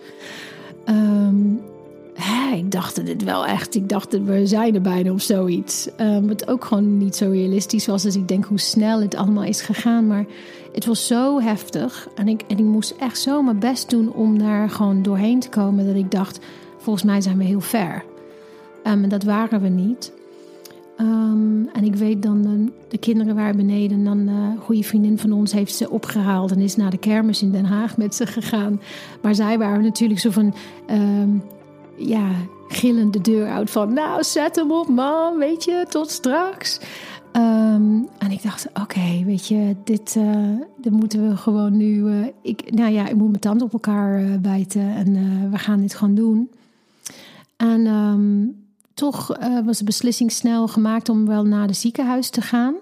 [0.88, 1.60] Um,
[2.20, 3.74] hè, ik dacht dit wel echt.
[3.74, 5.88] Ik dacht we zijn er bijna of zoiets.
[6.00, 8.02] Um, wat ook gewoon niet zo realistisch was.
[8.02, 10.06] Dus ik denk hoe snel het allemaal is gegaan.
[10.06, 10.26] Maar
[10.72, 12.08] het was zo heftig.
[12.14, 15.48] En ik, en ik moest echt zo mijn best doen om daar gewoon doorheen te
[15.48, 15.86] komen.
[15.86, 16.40] Dat ik dacht,
[16.78, 18.04] volgens mij zijn we heel ver.
[18.84, 20.12] Um, en dat waren we niet.
[21.00, 23.98] Um, en ik weet dan, de, de kinderen waren beneden.
[23.98, 26.50] En dan een uh, goede vriendin van ons heeft ze opgehaald.
[26.50, 28.80] En is naar de kermis in Den Haag met ze gegaan.
[29.22, 30.54] Maar zij waren natuurlijk zo van...
[31.98, 32.30] ja,
[32.68, 33.92] gillend de deur uit van...
[33.92, 36.80] Nou, zet hem op, man, weet je, tot straks.
[37.32, 40.16] Um, en ik dacht, oké, weet je, dit,
[40.76, 41.98] dit moeten we gewoon nu...
[41.98, 45.80] Uh, ik, nou ja, ik moet mijn tand op elkaar uh, bijten en we gaan
[45.80, 46.50] dit gewoon doen.
[47.56, 48.56] En um,
[48.94, 52.74] toch was de beslissing snel gemaakt om wel naar de ziekenhuis te gaan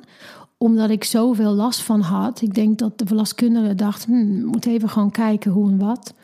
[0.59, 2.41] omdat ik zoveel last van had.
[2.41, 6.15] Ik denk dat de verloskundige dacht, hm, moet even gewoon kijken hoe en wat.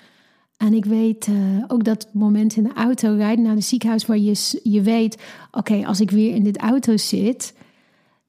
[0.62, 4.18] En ik weet uh, ook dat moment in de auto rijden naar het ziekenhuis waar
[4.18, 7.54] je, je weet, oké, als ik weer in dit auto zit,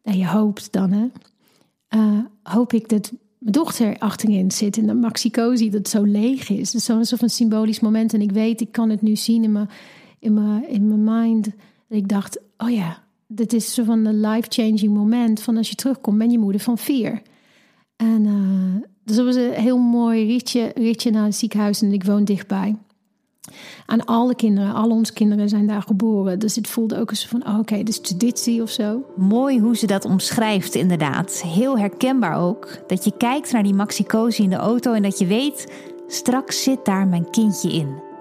[0.02, 1.06] en je hoopt dan, hè,
[1.96, 6.72] uh, hoop ik dat mijn dochter achterin zit in de maxicosi, dat zo leeg is.
[6.72, 8.14] Dus zo'n soort van symbolisch moment.
[8.14, 9.70] En ik weet, ik kan het nu zien in mijn,
[10.20, 11.44] in mijn, in mijn mind.
[11.88, 15.42] Dat ik dacht, oh ja, dit is zo van een life-changing moment.
[15.42, 17.22] Van als je terugkomt, ben je moeder van vier.
[17.96, 22.04] En uh, dus dat was een heel mooi ritje, ritje naar het ziekenhuis en ik
[22.04, 22.76] woon dichtbij.
[23.86, 26.40] En alle kinderen, al onze kinderen zijn daar geboren.
[26.40, 29.04] Dus het voelde ook eens van, oh, oké, okay, dus traditie of zo.
[29.16, 31.42] Mooi hoe ze dat omschrijft, inderdaad.
[31.42, 32.78] Heel herkenbaar ook.
[32.88, 35.74] Dat je kijkt naar die maxicosi in de auto en dat je weet,
[36.08, 38.13] straks zit daar mijn kindje in.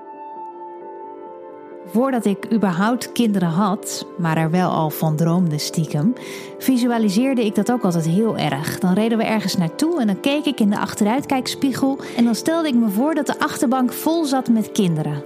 [1.92, 6.14] Voordat ik überhaupt kinderen had, maar er wel al van droomde stiekem,
[6.58, 8.78] visualiseerde ik dat ook altijd heel erg.
[8.78, 12.68] Dan reden we ergens naartoe en dan keek ik in de achteruitkijkspiegel en dan stelde
[12.68, 15.22] ik me voor dat de achterbank vol zat met kinderen.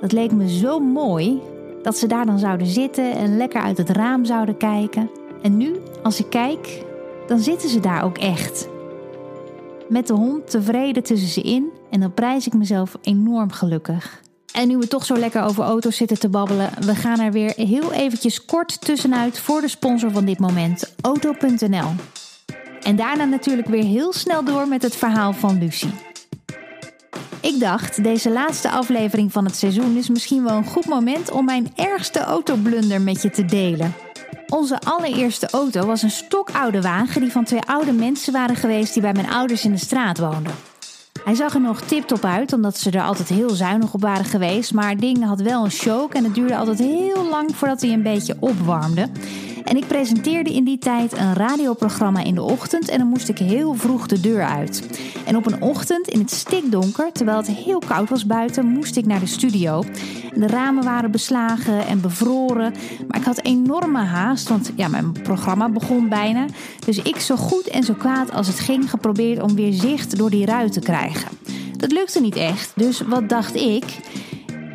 [0.00, 1.40] Dat leek me zo mooi
[1.82, 5.10] dat ze daar dan zouden zitten en lekker uit het raam zouden kijken.
[5.42, 6.84] En nu, als ik kijk,
[7.26, 8.68] dan zitten ze daar ook echt.
[9.88, 14.24] Met de hond tevreden tussen ze in en dan prijs ik mezelf enorm gelukkig.
[14.56, 17.52] En nu we toch zo lekker over auto's zitten te babbelen, we gaan er weer
[17.56, 21.88] heel eventjes kort tussenuit voor de sponsor van dit moment, Auto.nl.
[22.82, 25.92] En daarna natuurlijk weer heel snel door met het verhaal van Lucie.
[27.40, 31.44] Ik dacht, deze laatste aflevering van het seizoen is misschien wel een goed moment om
[31.44, 33.94] mijn ergste autoblunder met je te delen.
[34.46, 39.02] Onze allereerste auto was een stokoude wagen die van twee oude mensen waren geweest die
[39.02, 40.54] bij mijn ouders in de straat woonden.
[41.26, 44.74] Hij zag er nog tip-top uit, omdat ze er altijd heel zuinig op waren geweest.
[44.74, 48.02] Maar ding had wel een choke en het duurde altijd heel lang voordat hij een
[48.02, 49.08] beetje opwarmde.
[49.66, 53.38] En ik presenteerde in die tijd een radioprogramma in de ochtend en dan moest ik
[53.38, 55.00] heel vroeg de deur uit.
[55.24, 59.06] En op een ochtend in het stikdonker, terwijl het heel koud was buiten, moest ik
[59.06, 59.84] naar de studio.
[60.34, 62.74] De ramen waren beslagen en bevroren,
[63.08, 66.46] maar ik had enorme haast, want ja, mijn programma begon bijna.
[66.84, 70.30] Dus ik zo goed en zo kwaad als het ging geprobeerd om weer zicht door
[70.30, 71.28] die ruit te krijgen.
[71.76, 73.84] Dat lukte niet echt, dus wat dacht ik?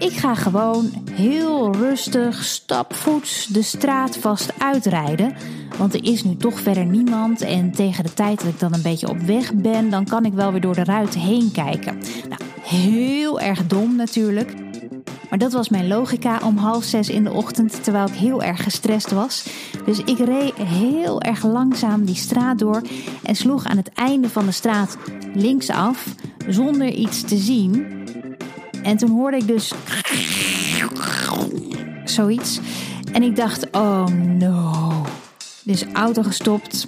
[0.01, 5.35] Ik ga gewoon heel rustig, stapvoets de straat vast uitrijden.
[5.77, 7.41] Want er is nu toch verder niemand.
[7.41, 10.33] En tegen de tijd dat ik dan een beetje op weg ben, dan kan ik
[10.33, 11.97] wel weer door de ruit heen kijken.
[12.29, 14.53] Nou, heel erg dom natuurlijk.
[15.29, 18.63] Maar dat was mijn logica om half zes in de ochtend, terwijl ik heel erg
[18.63, 19.45] gestrest was.
[19.85, 22.81] Dus ik reed heel erg langzaam die straat door
[23.23, 24.97] en sloeg aan het einde van de straat
[25.33, 26.05] linksaf,
[26.47, 27.99] zonder iets te zien.
[28.83, 29.71] En toen hoorde ik dus
[32.03, 32.59] zoiets.
[33.11, 34.05] En ik dacht, oh
[34.37, 34.91] no.
[35.63, 36.87] Dus auto gestopt,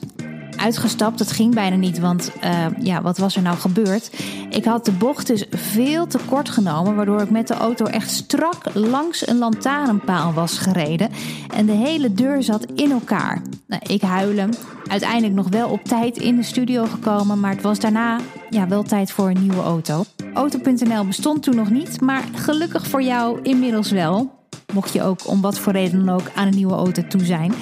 [0.64, 1.20] uitgestapt.
[1.20, 4.12] Het ging bijna niet, want uh, ja, wat was er nou gebeurd?
[4.50, 8.12] Ik had de bocht dus veel te kort genomen, waardoor ik met de auto echt
[8.12, 11.10] strak langs een lantaarnpaal was gereden.
[11.56, 13.42] En de hele deur zat in elkaar.
[13.68, 14.54] Nou, ik huilen.
[14.88, 18.84] Uiteindelijk nog wel op tijd in de studio gekomen, maar het was daarna ja, wel
[18.84, 20.04] tijd voor een nieuwe auto.
[20.34, 24.43] Auto.nl bestond toen nog niet, maar gelukkig voor jou inmiddels wel.
[24.74, 27.54] Mocht je ook om wat voor reden dan ook aan een nieuwe auto toe zijn.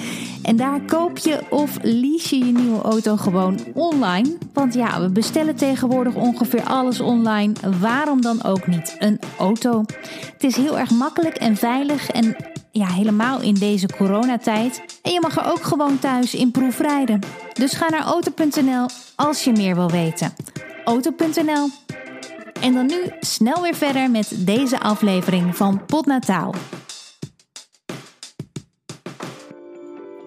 [0.42, 4.36] En daar koop je of lease je je nieuwe auto gewoon online.
[4.52, 7.52] Want ja, we bestellen tegenwoordig ongeveer alles online.
[7.80, 9.84] Waarom dan ook niet een auto?
[10.32, 12.36] Het is heel erg makkelijk en veilig en
[12.70, 14.82] ja, helemaal in deze coronatijd.
[15.02, 17.20] En je mag er ook gewoon thuis in proefrijden.
[17.52, 20.32] Dus ga naar auto.nl als je meer wil weten.
[20.84, 21.68] Auto.nl.
[22.60, 26.54] En dan nu snel weer verder met deze aflevering van Potnataal.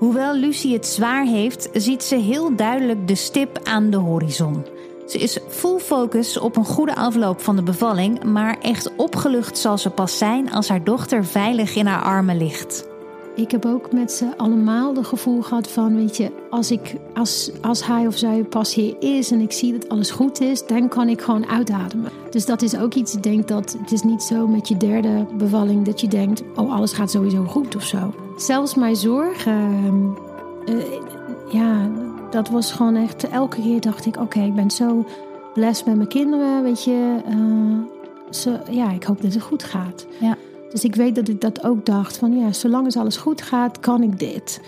[0.06, 4.66] Hoewel Lucie het zwaar heeft, ziet ze heel duidelijk de stip aan de horizon.
[5.08, 9.78] Ze is full focus op een goede afloop van de bevalling, maar echt opgelucht zal
[9.78, 12.88] ze pas zijn als haar dochter veilig in haar armen ligt.
[13.36, 17.52] Ik heb ook met ze allemaal het gevoel gehad van, weet je, als, ik, als,
[17.62, 20.88] als hij of zij pas hier is en ik zie dat alles goed is, dan
[20.88, 22.12] kan ik gewoon uitademen.
[22.30, 25.26] Dus dat is ook iets, ik denk dat het is niet zo met je derde
[25.38, 28.14] bevalling dat je denkt, oh alles gaat sowieso goed of zo.
[28.38, 29.54] Zelfs mijn zorg, uh,
[31.52, 31.90] ja,
[32.30, 35.06] dat was gewoon echt, elke keer dacht ik, oké, ik ben zo
[35.54, 37.16] blessed met mijn kinderen, weet je.
[37.30, 40.06] Uh, ja, ik hoop dat het goed gaat.
[40.20, 40.38] Ja.
[40.76, 43.80] Dus ik weet dat ik dat ook dacht van ja, zolang het alles goed gaat,
[43.80, 44.62] kan ik dit.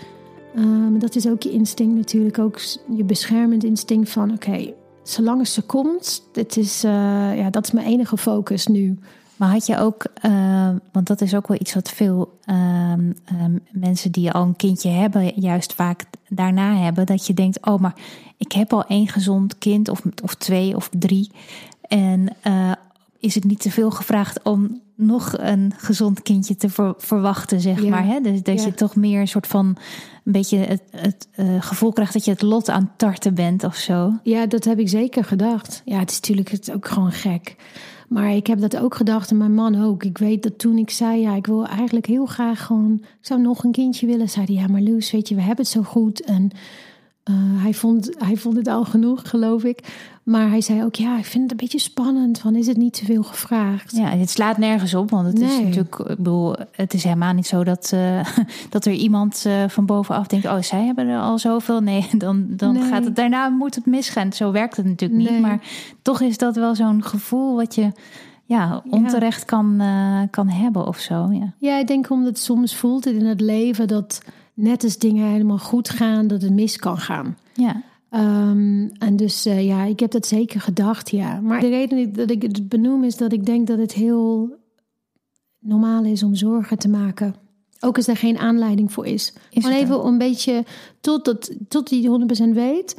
[0.56, 2.60] Um, dat is ook je instinct natuurlijk, ook
[2.96, 6.90] je beschermend instinct van oké, zolang ze komt, dit is, uh,
[7.38, 8.98] ja, dat is mijn enige focus nu.
[9.36, 12.92] Maar had je ook, uh, want dat is ook wel iets wat veel uh,
[13.70, 17.94] mensen die al een kindje hebben, juist vaak daarna hebben, dat je denkt, oh, maar
[18.36, 21.30] ik heb al één gezond kind, of, of twee of drie.
[21.80, 22.72] En uh,
[23.18, 28.04] is het niet te veel gevraagd om nog een gezond kindje te verwachten, zeg maar.
[28.04, 28.20] Hè?
[28.20, 29.66] Dus dat je toch meer een soort van
[30.24, 33.74] een beetje het, het uh, gevoel krijgt dat je het lot aan tarten bent of
[33.74, 34.12] zo.
[34.22, 35.82] Ja, dat heb ik zeker gedacht.
[35.84, 37.56] Ja, het is natuurlijk het is ook gewoon gek.
[38.08, 40.04] Maar ik heb dat ook gedacht en mijn man ook.
[40.04, 43.40] Ik weet dat toen ik zei, ja, ik wil eigenlijk heel graag gewoon, ik zou
[43.40, 44.28] nog een kindje willen.
[44.28, 46.20] Zei hij, ja, maar Loes, weet je, we hebben het zo goed.
[46.20, 46.50] En
[47.30, 49.78] uh, hij, vond, hij vond het al genoeg, geloof ik.
[50.28, 52.38] Maar hij zei ook, ja, ik vind het een beetje spannend.
[52.38, 53.96] Van, is het niet te veel gevraagd?
[53.96, 55.10] Ja, het slaat nergens op.
[55.10, 58.20] Want het is natuurlijk, ik bedoel, het is helemaal niet zo dat, uh,
[58.70, 60.46] dat er iemand uh, van bovenaf denkt...
[60.46, 61.80] oh, zij hebben er al zoveel.
[61.80, 62.82] Nee, dan, dan nee.
[62.82, 64.32] gaat het daarna moet het misgaan.
[64.32, 65.32] Zo werkt het natuurlijk nee.
[65.32, 65.40] niet.
[65.40, 65.60] Maar
[66.02, 67.92] toch is dat wel zo'n gevoel wat je
[68.44, 69.46] ja, onterecht ja.
[69.46, 71.28] Kan, uh, kan hebben of zo.
[71.32, 71.52] Ja.
[71.58, 74.22] ja, ik denk omdat soms voelt het in het leven dat
[74.54, 77.36] net als dingen helemaal goed gaan, dat het mis kan gaan.
[77.54, 77.82] Ja.
[78.10, 81.40] Um, en dus uh, ja, ik heb dat zeker gedacht, ja.
[81.40, 84.56] Maar de reden dat ik het benoem is dat ik denk dat het heel
[85.58, 87.34] normaal is om zorgen te maken.
[87.80, 89.32] Ook als er geen aanleiding voor is.
[89.50, 90.64] is Gewoon even een beetje
[91.00, 92.08] tot, dat, tot die
[92.48, 92.96] 100% weet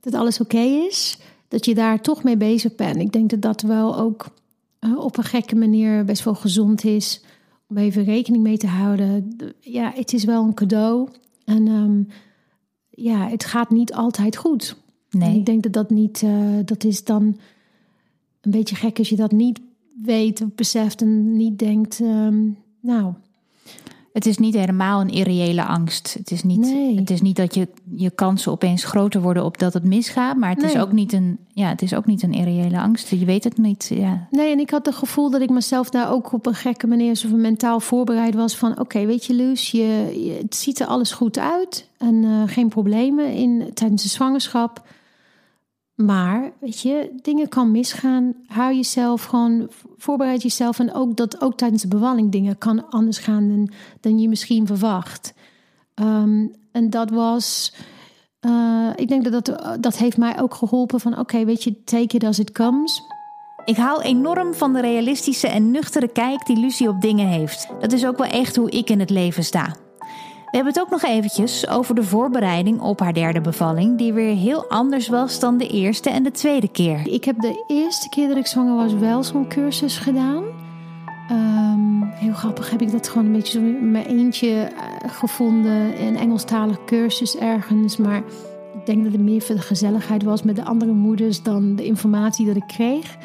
[0.00, 1.18] dat alles oké okay is.
[1.48, 2.96] Dat je daar toch mee bezig bent.
[2.96, 4.26] Ik denk dat dat wel ook
[4.80, 7.22] uh, op een gekke manier best wel gezond is.
[7.68, 9.36] Om even rekening mee te houden.
[9.60, 11.08] Ja, het is wel een cadeau.
[11.44, 12.08] En um,
[12.98, 14.76] ja, het gaat niet altijd goed.
[15.10, 15.28] Nee.
[15.28, 17.22] En ik denk dat dat niet, uh, dat is dan
[18.40, 19.60] een beetje gek als je dat niet
[20.02, 23.12] weet of beseft en niet denkt, um, nou.
[24.18, 26.14] Het is niet helemaal een irreële angst.
[26.18, 26.96] Het is niet, nee.
[26.96, 30.36] het is niet dat je, je kansen opeens groter worden op dat het misgaat.
[30.36, 30.72] Maar het, nee.
[30.72, 33.08] is ook niet een, ja, het is ook niet een irreële angst.
[33.08, 33.90] Je weet het niet.
[33.94, 34.26] Ja.
[34.30, 37.14] Nee, en ik had het gevoel dat ik mezelf daar ook op een gekke manier
[37.14, 38.56] zo mentaal voorbereid was.
[38.56, 41.88] Van oké, okay, weet je, Luus, je, je, het ziet er alles goed uit.
[41.98, 44.82] En uh, geen problemen in, tijdens de zwangerschap.
[46.04, 48.34] Maar, weet je, dingen kan misgaan.
[48.46, 50.78] Hou jezelf gewoon, voorbereid jezelf.
[50.78, 54.66] En ook dat ook tijdens de bevalling dingen kan anders gaan dan, dan je misschien
[54.66, 55.34] verwacht.
[55.94, 57.74] Um, en dat was,
[58.46, 62.16] uh, ik denk dat dat, dat heeft mij ook geholpen van, oké, weet je, take
[62.16, 63.02] it as it comes.
[63.64, 67.68] Ik hou enorm van de realistische en nuchtere kijk die Lucie op dingen heeft.
[67.80, 69.76] Dat is ook wel echt hoe ik in het leven sta.
[70.50, 74.34] We hebben het ook nog eventjes over de voorbereiding op haar derde bevalling, die weer
[74.34, 77.00] heel anders was dan de eerste en de tweede keer.
[77.06, 80.44] Ik heb de eerste keer dat ik zwanger was wel zo'n cursus gedaan.
[81.30, 86.02] Um, heel grappig heb ik dat gewoon een beetje zo in mijn eentje uh, gevonden.
[86.02, 87.96] Een Engelstalig cursus ergens.
[87.96, 88.22] Maar
[88.74, 91.84] ik denk dat het meer voor de gezelligheid was met de andere moeders dan de
[91.84, 93.16] informatie dat ik kreeg.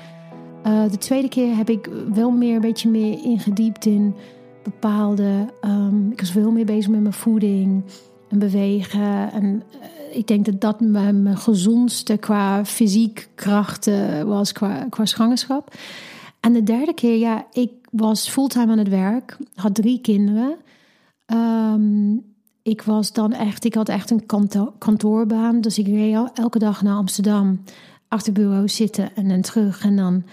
[0.68, 4.16] Uh, de tweede keer heb ik wel meer een beetje meer ingediept in
[4.64, 5.54] bepaalde.
[5.62, 7.84] Um, ik was veel meer bezig met mijn voeding.
[8.30, 9.32] en bewegen.
[9.32, 15.06] En eh, ik denk dat dat mijn, mijn gezondste qua fysiek krachten was qua, qua
[15.06, 15.76] zwangerschap.
[16.40, 20.56] En de derde keer, ja, ik was fulltime aan het werk, had drie kinderen.
[21.26, 22.14] Ehm,
[22.62, 24.26] ik was dan echt, ik had echt een
[24.78, 25.62] kantoorbaan.
[25.62, 27.64] Dus ik reed elke dag naar Amsterdam,
[28.08, 29.84] achter bureau zitten en dan terug.
[29.84, 30.24] En dan.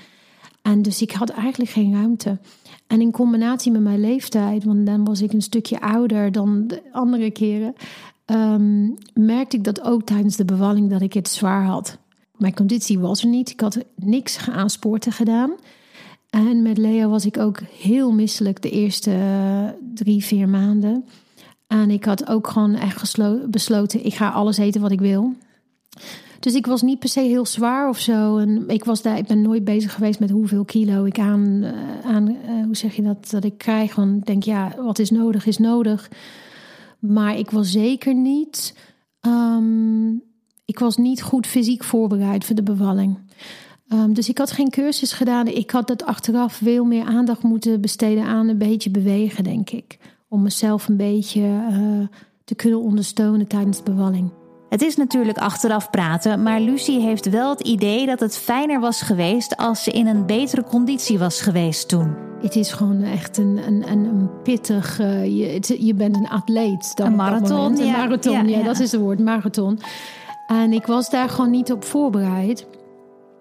[0.62, 2.38] En dus ik had eigenlijk geen ruimte.
[2.90, 6.83] En in combinatie met mijn leeftijd, want dan was ik een stukje ouder dan de
[6.92, 7.74] andere keren,
[8.24, 11.98] ehm, merkte ik dat ook tijdens de bevalling dat ik het zwaar had.
[12.37, 13.50] Mijn conditie was er niet.
[13.50, 15.50] Ik had niks aan sporten gedaan.
[16.31, 21.05] En met Leo was ik ook heel misselijk de eerste uh, drie, vier maanden.
[21.66, 23.16] En ik had ook gewoon echt
[23.50, 25.35] besloten: ik ga alles eten wat ik wil.
[26.40, 28.37] Dus ik was niet per se heel zwaar of zo.
[28.37, 32.11] En ik, was daar, ik ben nooit bezig geweest met hoeveel kilo ik aan, eh,
[32.11, 33.94] aan uh, hoe zeg je dat, dat ik krijg.
[33.94, 36.11] Want ik denk, ja, wat is nodig, is nodig.
[36.98, 38.74] Maar ik was zeker niet,
[39.20, 40.22] um,
[40.64, 43.18] ik was niet goed fysiek voorbereid voor de bevalling.
[43.92, 45.46] Um, dus ik had geen cursus gedaan.
[45.46, 49.98] Ik had dat achteraf veel meer aandacht moeten besteden aan een beetje bewegen, denk ik.
[50.29, 52.07] Om mezelf een beetje uh,
[52.44, 54.31] te kunnen ondersteunen tijdens de bevalling.
[54.71, 59.03] Het is natuurlijk achteraf praten, maar Lucie heeft wel het idee dat het fijner was
[59.03, 62.15] geweest als ze in een betere conditie was geweest toen.
[62.43, 65.01] Het is gewoon echt een, een, een, pittig.
[65.01, 66.97] Uh, je, je bent een atleet.
[66.97, 67.81] Dan een marathon.
[67.81, 69.79] Een marathon, ja, ja, dat is het woord, marathon.
[70.47, 72.67] En ik was daar gewoon niet op voorbereid.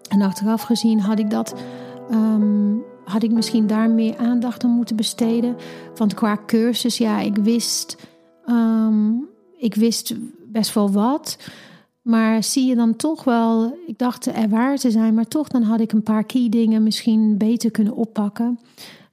[0.10, 1.56] En achteraf gezien had ik dat.
[2.12, 5.56] Um, had ik misschien daar meer aandacht aan moeten besteden.
[5.96, 7.98] Want qua cursus, ja, ik wist.
[8.48, 10.16] Um, ik wist
[10.52, 11.38] best wel wat.
[12.02, 15.62] Maar zie je dan toch wel, ik dacht er waar te zijn, maar toch dan
[15.62, 18.60] had ik een paar key dingen misschien beter kunnen oppakken.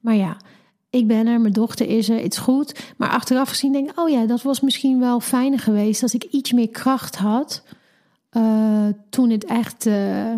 [0.00, 0.36] Maar ja,
[0.90, 2.94] ik ben er, mijn dochter is er, het is goed.
[2.96, 6.24] Maar achteraf gezien denk ik, oh ja, dat was misschien wel fijner geweest als ik
[6.24, 7.62] iets meer kracht had.
[8.32, 9.86] Uh, toen het echt.
[9.86, 10.32] Uh,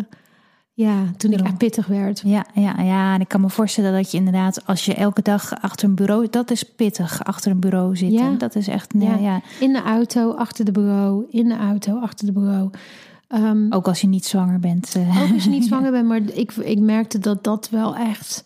[0.79, 2.21] ja, toen ik echt pittig werd.
[2.25, 5.61] Ja, ja, ja, en ik kan me voorstellen dat je inderdaad, als je elke dag
[5.61, 8.31] achter een bureau, dat is pittig, achter een bureau zitten.
[8.31, 8.37] Ja.
[8.37, 9.17] Dat is echt, nee, ja.
[9.17, 9.41] ja.
[9.59, 12.69] In de auto, achter de bureau, in de auto, achter de bureau.
[13.27, 14.95] Um, ook als je niet zwanger bent.
[14.97, 15.21] Uh.
[15.21, 18.45] Ook als je niet zwanger bent, maar ik, ik merkte dat dat wel echt,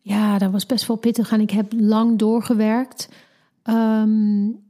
[0.00, 1.32] ja, dat was best wel pittig.
[1.32, 3.08] En ik heb lang doorgewerkt.
[3.64, 4.64] Um,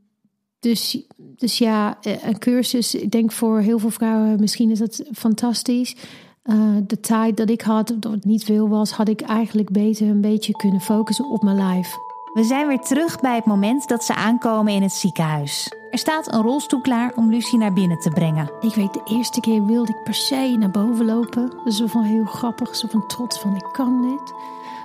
[0.61, 5.05] dus, dus ja, eh, een cursus, ik denk voor heel veel vrouwen, misschien is dat
[5.13, 5.97] fantastisch.
[6.47, 6.57] Uh,
[6.87, 10.21] de tijd dat ik had, dat het niet veel was, had ik eigenlijk beter een
[10.21, 11.97] beetje kunnen focussen op mijn lijf.
[12.35, 15.73] We zijn weer terug bij het moment dat ze aankomen in het ziekenhuis.
[15.91, 18.51] Er staat een rolstoel klaar om Lucie naar binnen te brengen.
[18.61, 21.53] Ik weet, de eerste keer wilde ik per se naar boven lopen.
[21.73, 24.35] Zo van heel grappig, zo van trots van ik kan dit.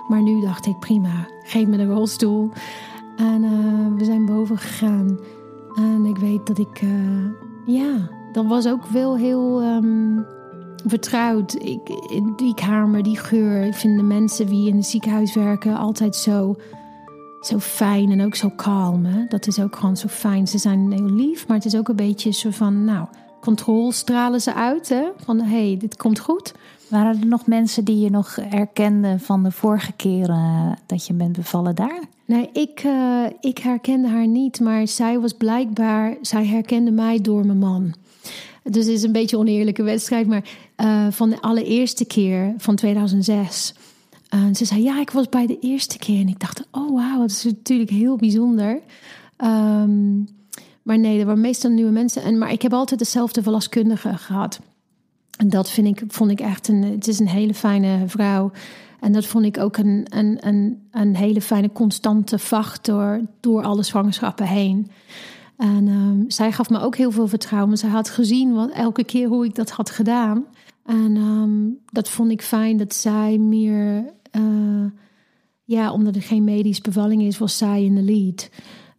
[0.08, 2.50] Maar nu dacht ik prima, geef me de rolstoel.
[3.16, 5.18] En uh, we zijn boven gegaan.
[5.74, 7.26] En ik weet dat ik, uh,
[7.66, 9.62] ja, dat was ook wel heel...
[9.62, 10.26] Um,
[10.84, 11.54] vertrouwd.
[11.54, 11.80] Ik,
[12.36, 13.62] die kamer, die geur.
[13.62, 16.56] Ik vind de mensen die in het ziekenhuis werken altijd zo,
[17.40, 19.04] zo fijn en ook zo kalm.
[19.04, 19.24] Hè?
[19.28, 20.46] Dat is ook gewoon zo fijn.
[20.46, 23.06] Ze zijn heel lief, maar het is ook een beetje zo van, nou,
[23.40, 24.88] controle stralen ze uit.
[24.88, 25.04] Hè?
[25.24, 26.54] Van, hé, hey, dit komt goed.
[26.88, 31.36] Waren er nog mensen die je nog herkenden van de vorige keren dat je bent
[31.36, 32.00] bevallen daar?
[32.24, 37.46] Nee, ik, uh, ik herkende haar niet, maar zij was blijkbaar, zij herkende mij door
[37.46, 37.94] mijn man.
[38.62, 40.26] Dus het is een beetje oneerlijke wedstrijd.
[40.26, 40.44] Maar
[40.76, 43.74] uh, van de allereerste keer van 2006.
[44.34, 46.20] Uh, ze zei, ja, ik was bij de eerste keer.
[46.20, 48.80] En ik dacht, oh wauw, dat is natuurlijk heel bijzonder.
[49.44, 50.28] Um,
[50.82, 52.22] maar nee, er waren meestal nieuwe mensen.
[52.22, 54.60] En, maar ik heb altijd dezelfde verloskundige gehad.
[55.38, 58.50] En dat vind ik, vond ik echt een, het is een hele fijne vrouw.
[59.00, 63.62] En dat vond ik ook een, een, een, een hele fijne constante vacht door, door
[63.62, 64.90] alle zwangerschappen heen.
[65.56, 67.76] En um, zij gaf me ook heel veel vertrouwen.
[67.76, 70.44] Zij had gezien wat, elke keer hoe ik dat had gedaan.
[70.84, 74.90] En um, dat vond ik fijn dat zij meer, uh,
[75.64, 78.50] ja, omdat er geen medisch bevalling is, was zij in de lead.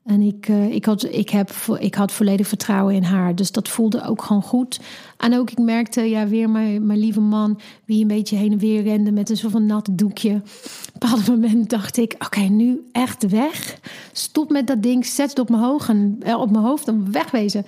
[0.04, 3.36] En ik, uh, ik, had, ik, heb, ik had volledig vertrouwen in haar.
[3.36, 4.80] Dus dat voelde ook gewoon goed.
[5.24, 8.58] En ook, ik merkte ja, weer mijn, mijn lieve man, wie een beetje heen en
[8.58, 10.30] weer rende met een soort van nat doekje.
[10.30, 13.80] Op een bepaald moment dacht ik: oké, nu echt weg.
[14.12, 17.12] Stop met dat ding, zet het op mijn, hoog en, eh, op mijn hoofd en
[17.12, 17.66] wegwezen.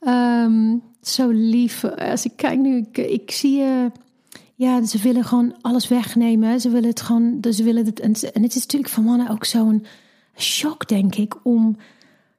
[0.00, 1.84] Um, zo lief.
[1.84, 3.90] Als ik kijk nu, ik, ik zie je.
[4.54, 6.60] Ja, ze willen gewoon alles wegnemen.
[6.60, 7.38] Ze willen het gewoon.
[7.50, 9.86] Ze willen het, en het is natuurlijk van mannen ook zo'n
[10.36, 11.76] shock, denk ik, om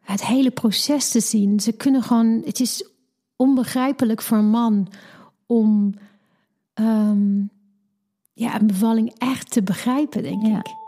[0.01, 1.59] het hele proces te zien.
[1.59, 2.83] Ze kunnen gewoon, het is
[3.37, 4.87] onbegrijpelijk voor een man
[5.45, 5.93] om
[6.73, 7.49] um,
[8.33, 10.86] ja, een bevalling echt te begrijpen, denk ik.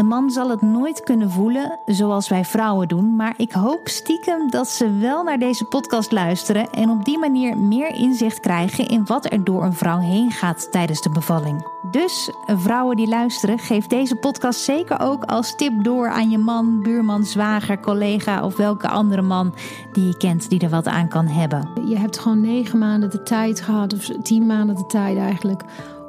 [0.00, 4.50] Een man zal het nooit kunnen voelen zoals wij vrouwen doen, maar ik hoop stiekem
[4.50, 9.06] dat ze wel naar deze podcast luisteren en op die manier meer inzicht krijgen in
[9.06, 11.66] wat er door een vrouw heen gaat tijdens de bevalling.
[11.90, 16.82] Dus vrouwen die luisteren, geef deze podcast zeker ook als tip door aan je man,
[16.82, 19.54] buurman, zwager, collega of welke andere man
[19.92, 21.68] die je kent die er wat aan kan hebben.
[21.88, 25.64] Je hebt gewoon negen maanden de tijd gehad, of tien maanden de tijd eigenlijk,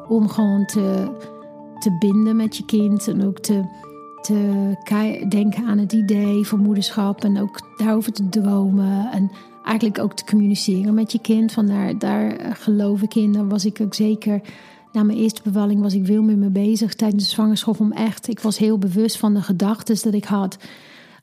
[0.08, 1.12] om gewoon te
[1.82, 3.64] te binden met je kind en ook te,
[4.22, 4.76] te
[5.30, 9.32] denken aan het idee van moederschap en ook daarover te dromen en
[9.64, 11.52] eigenlijk ook te communiceren met je kind.
[11.52, 13.32] Van daar, daar geloof ik in.
[13.32, 14.42] Dan was ik ook zeker.
[14.92, 18.28] Na mijn eerste bevalling was ik veel meer mee bezig tijdens de zwangerschap om echt.
[18.28, 20.58] Ik was heel bewust van de gedachten dat ik had.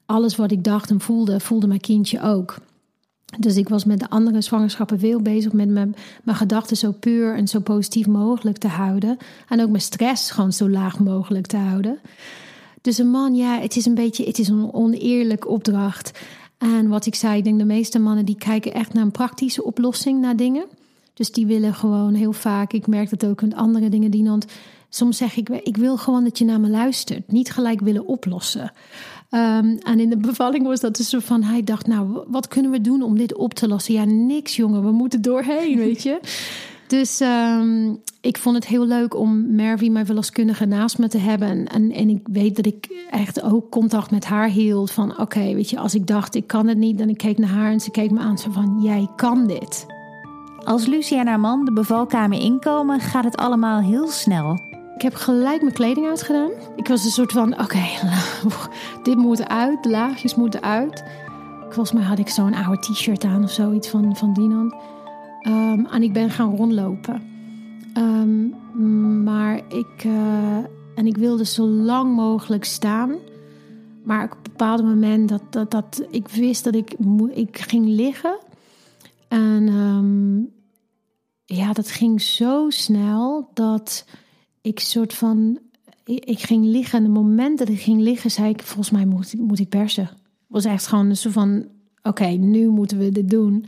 [0.07, 2.57] Alles wat ik dacht en voelde, voelde mijn kindje ook.
[3.37, 5.95] Dus ik was met de andere zwangerschappen veel bezig met mijn,
[6.27, 9.17] gedachten zo puur en zo positief mogelijk te houden.
[9.49, 11.99] En ook mijn stress gewoon zo laag mogelijk te houden.
[12.81, 16.19] Dus een man, ja, het is een beetje, het is een oneerlijke opdracht.
[16.59, 19.65] En wat ik zei, ik denk de meeste mannen die kijken echt naar een praktische
[19.65, 20.65] oplossing naar dingen.
[21.15, 24.43] Dus die willen gewoon heel vaak, ik merk dat ook met andere dingen die dan.
[24.89, 27.33] Soms zeg ik, ik wil gewoon dat je naar me luistert.
[27.33, 28.73] Niet gelijk willen oplossen.
[29.31, 32.81] Um, en in de bevalling was dat dus van, hij dacht, nou, wat kunnen we
[32.81, 33.95] doen om dit op te lossen?
[33.95, 36.21] Ja, niks jongen, we moeten doorheen, weet je.
[36.87, 41.67] Dus um, ik vond het heel leuk om Mervy, mijn verloskundige, naast me te hebben.
[41.67, 44.91] En, en ik weet dat ik echt ook contact met haar hield.
[44.91, 47.49] Van oké, weet je, als ik dacht ik kan het niet, dan ik keek naar
[47.49, 48.39] haar en ze keek me aan.
[48.39, 49.87] Zo van, jij kan dit.
[50.65, 54.78] Als Lucia en haar man de bevalkamer inkomen, gaat het allemaal heel snel.
[54.99, 56.51] Ik heb gelijk mijn kleding uitgedaan.
[56.77, 57.85] Ik was een soort van: oké,
[59.03, 61.05] dit moet uit, de laagjes moeten uit.
[61.61, 64.75] Volgens mij had ik zo'n oude t-shirt aan of zoiets van, van Dinan.
[65.49, 67.23] Um, en ik ben gaan rondlopen.
[67.97, 68.55] Um,
[69.23, 70.57] maar ik, uh,
[70.95, 73.17] en ik wilde zo lang mogelijk staan.
[74.05, 76.95] Maar op een bepaald moment dat, dat, dat ik wist dat ik,
[77.31, 78.39] ik ging liggen.
[79.29, 80.53] En um,
[81.45, 84.05] ja, dat ging zo snel dat
[84.69, 85.59] ik soort van.
[86.05, 89.35] Ik, ging liggen en het moment dat ik ging liggen, zei ik: Volgens mij moet,
[89.39, 90.11] moet ik persen.
[90.47, 91.67] Was echt gewoon zo van:
[92.03, 93.67] Oké, nu moeten we dit doen.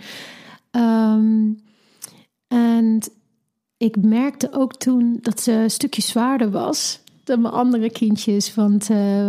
[0.70, 1.60] Um,
[2.48, 3.00] en
[3.76, 8.54] ik merkte ook toen dat ze een stukje zwaarder was dan mijn andere kindjes.
[8.54, 9.28] Want uh,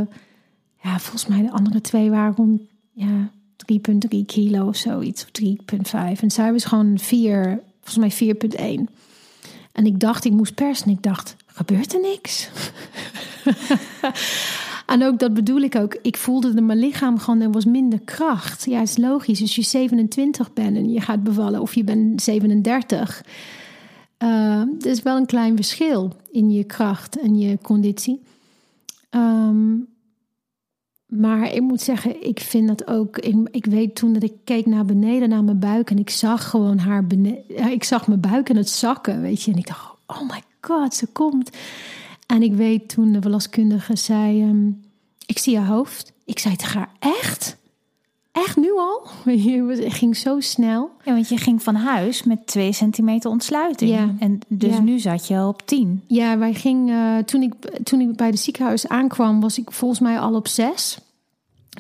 [0.83, 2.61] ja, volgens mij de andere twee waren rond
[2.91, 3.31] ja,
[3.73, 5.23] 3,3 kilo of zoiets.
[5.23, 5.29] Of
[6.15, 6.19] 3,5.
[6.21, 8.35] En zij was gewoon 4, volgens mij
[8.87, 8.93] 4,1.
[9.71, 10.85] En ik dacht, ik moest persen.
[10.85, 12.49] En ik dacht, gebeurt er niks?
[14.93, 15.97] en ook dat bedoel ik ook.
[16.01, 18.65] Ik voelde dat mijn lichaam gewoon, er was minder kracht.
[18.65, 19.41] Ja, is logisch.
[19.41, 23.23] Als je 27 bent en je gaat bevallen of je bent 37.
[24.23, 24.29] Uh,
[24.59, 28.21] er is wel een klein verschil in je kracht en je conditie.
[29.09, 29.89] Um,
[31.11, 33.17] maar ik moet zeggen, ik vind dat ook.
[33.51, 35.89] Ik, weet toen dat ik keek naar beneden, naar mijn buik.
[35.89, 37.71] En ik zag gewoon haar beneden.
[37.71, 39.51] Ik zag mijn buik en het zakken, weet je.
[39.51, 41.49] En ik dacht, oh my god, ze komt.
[42.25, 44.83] En ik weet toen de verloskundige zei: um,
[45.25, 46.11] Ik zie je hoofd.
[46.25, 47.59] Ik zei tegen haar: Echt?
[48.31, 49.07] Echt nu al?
[49.25, 50.91] Het ging zo snel.
[51.03, 53.91] Ja, want je ging van huis met twee centimeter ontsluiting.
[53.91, 54.15] Ja.
[54.19, 56.03] En dus nu zat je op tien.
[56.07, 57.53] Ja, wij gingen, toen, ik,
[57.83, 60.97] toen ik bij het ziekenhuis aankwam, was ik volgens mij al op zes.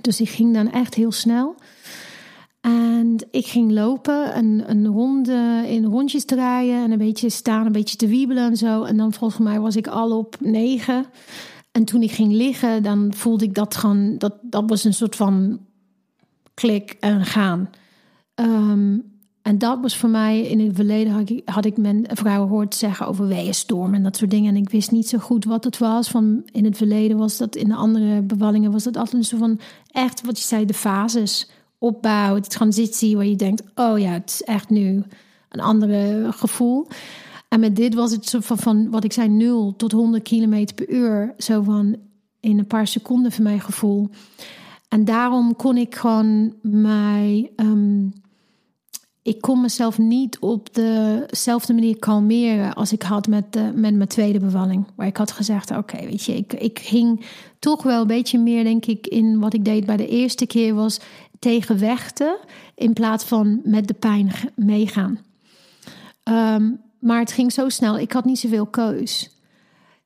[0.01, 1.55] Dus ik ging dan echt heel snel.
[2.61, 7.71] En ik ging lopen en een ronde in rondjes draaien en een beetje staan, een
[7.71, 8.83] beetje te wiebelen en zo.
[8.83, 11.05] En dan volgens mij was ik al op negen.
[11.71, 15.15] En toen ik ging liggen, dan voelde ik dat gewoon, dat, dat was een soort
[15.15, 15.59] van
[16.53, 17.69] klik en gaan.
[18.35, 18.97] Ehm,
[19.41, 22.75] en dat was voor mij in het verleden had ik, had ik men vrouwen hoort
[22.75, 24.55] zeggen over weeënstorm en dat soort dingen.
[24.55, 26.09] En ik wist niet zo goed wat het was.
[26.09, 29.59] Van in het verleden was dat in de andere bevallingen was dat altijd zo van
[29.91, 31.49] echt wat je zei, de fases,
[31.81, 35.03] opbouw, de transitie, waar je denkt, oh ja, het is echt nu
[35.49, 36.87] een andere gevoel.
[37.47, 40.75] En met dit was het zo van, van wat ik zei, 0 tot 100 kilometer
[40.75, 41.33] per uur.
[41.37, 41.95] Zo van
[42.39, 44.09] in een paar seconden voor mijn gevoel.
[44.87, 47.51] En daarom kon ik gewoon mij.
[47.55, 48.05] Ehm,
[49.21, 54.09] ik kon mezelf niet op dezelfde manier kalmeren als ik had met, de, met mijn
[54.09, 54.85] tweede bevalling.
[54.95, 57.25] Waar ik had gezegd: Oké, weet je, ik, ik ging
[57.59, 60.73] toch wel een beetje meer, denk ik, in wat ik deed bij de eerste keer
[60.73, 60.99] was
[61.41, 62.37] tegenvechten
[62.75, 65.19] in plaats van met de pijn meegaan.
[66.23, 69.37] Ehm, maar het ging zo snel, ik had niet zoveel keus.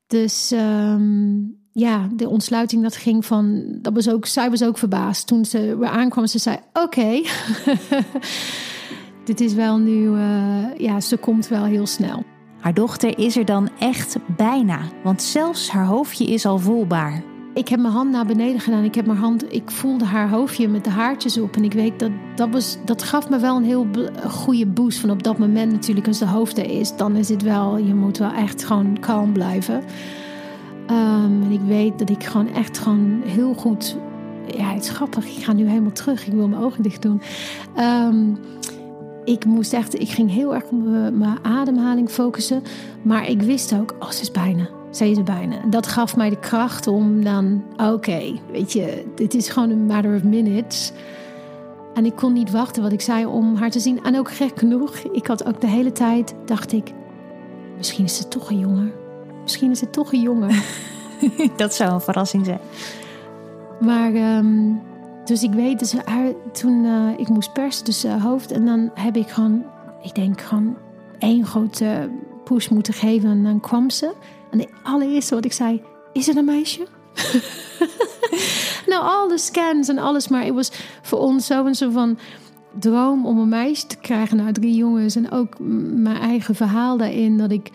[0.07, 0.51] Dus.
[0.51, 5.45] Um, ja, de ontsluiting dat ging van, dat was ook, zij was ook verbaasd toen
[5.45, 6.27] ze weer aankwam.
[6.27, 7.21] Ze zei: Oké,
[9.25, 12.23] dit is wel nu, uh, ja, ze komt wel heel snel.
[12.59, 17.34] Haar dochter is er dan echt bijna, want zelfs haar hoofdje is al voelbaar.
[17.55, 18.83] Ik heb mijn hand naar beneden gedaan.
[18.83, 21.55] Ik heb mijn hand, ik voelde haar hoofdje met de haartjes op.
[21.55, 23.87] En ik weet dat dat, was, dat gaf me wel een heel
[24.27, 24.99] goede boost.
[24.99, 27.93] Van op dat moment natuurlijk, als de hoofd er is, dan is het wel, je
[27.93, 29.83] moet wel echt gewoon kalm blijven.
[30.87, 33.97] Ehm, en ik weet dat ik gewoon echt gewoon heel goed.
[34.57, 35.25] Ja, het is grappig.
[35.25, 36.27] Ik ga nu helemaal terug.
[36.27, 37.21] Ik wil mijn ogen dicht doen.
[37.75, 38.33] Ehm,
[39.23, 40.83] ik moest echt, ik ging heel erg op
[41.13, 42.63] mijn ademhaling focussen.
[43.01, 45.55] Maar ik wist ook, oh, ze is bijna zei ze bijna.
[45.69, 50.15] Dat gaf mij de kracht om dan, oké, weet je, dit is gewoon een matter
[50.15, 50.91] of minutes.
[51.93, 54.03] En ik kon niet wachten wat ik zei om haar te zien.
[54.03, 56.91] En ook gek genoeg, ik had ook de hele tijd, dacht ik,
[57.77, 58.93] misschien is ze toch een jongen.
[59.43, 60.55] Misschien is het toch een jongen.
[61.57, 62.59] dat zou een verrassing zijn.
[63.79, 64.73] Maar, ehm,
[65.25, 68.51] dus ik weet, dus haar, toen uh, ik moest persen, dus uh, hoofd.
[68.51, 69.63] En dan heb ik gewoon,
[70.01, 70.77] ik denk gewoon
[71.19, 72.09] één grote
[72.43, 73.29] push moeten geven.
[73.29, 74.13] En dan kwam ze.
[74.55, 75.81] En het allereerste wat ik zei,
[76.13, 76.87] is het een meisje?
[78.91, 82.17] nou, al de scans en alles, maar het was voor ons zo een soort van
[82.79, 84.37] droom om een meisje te krijgen.
[84.37, 87.37] Nou, drie jongens en ook mijn eigen verhaal daarin.
[87.37, 87.69] Dat ik,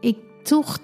[0.00, 0.78] ik toch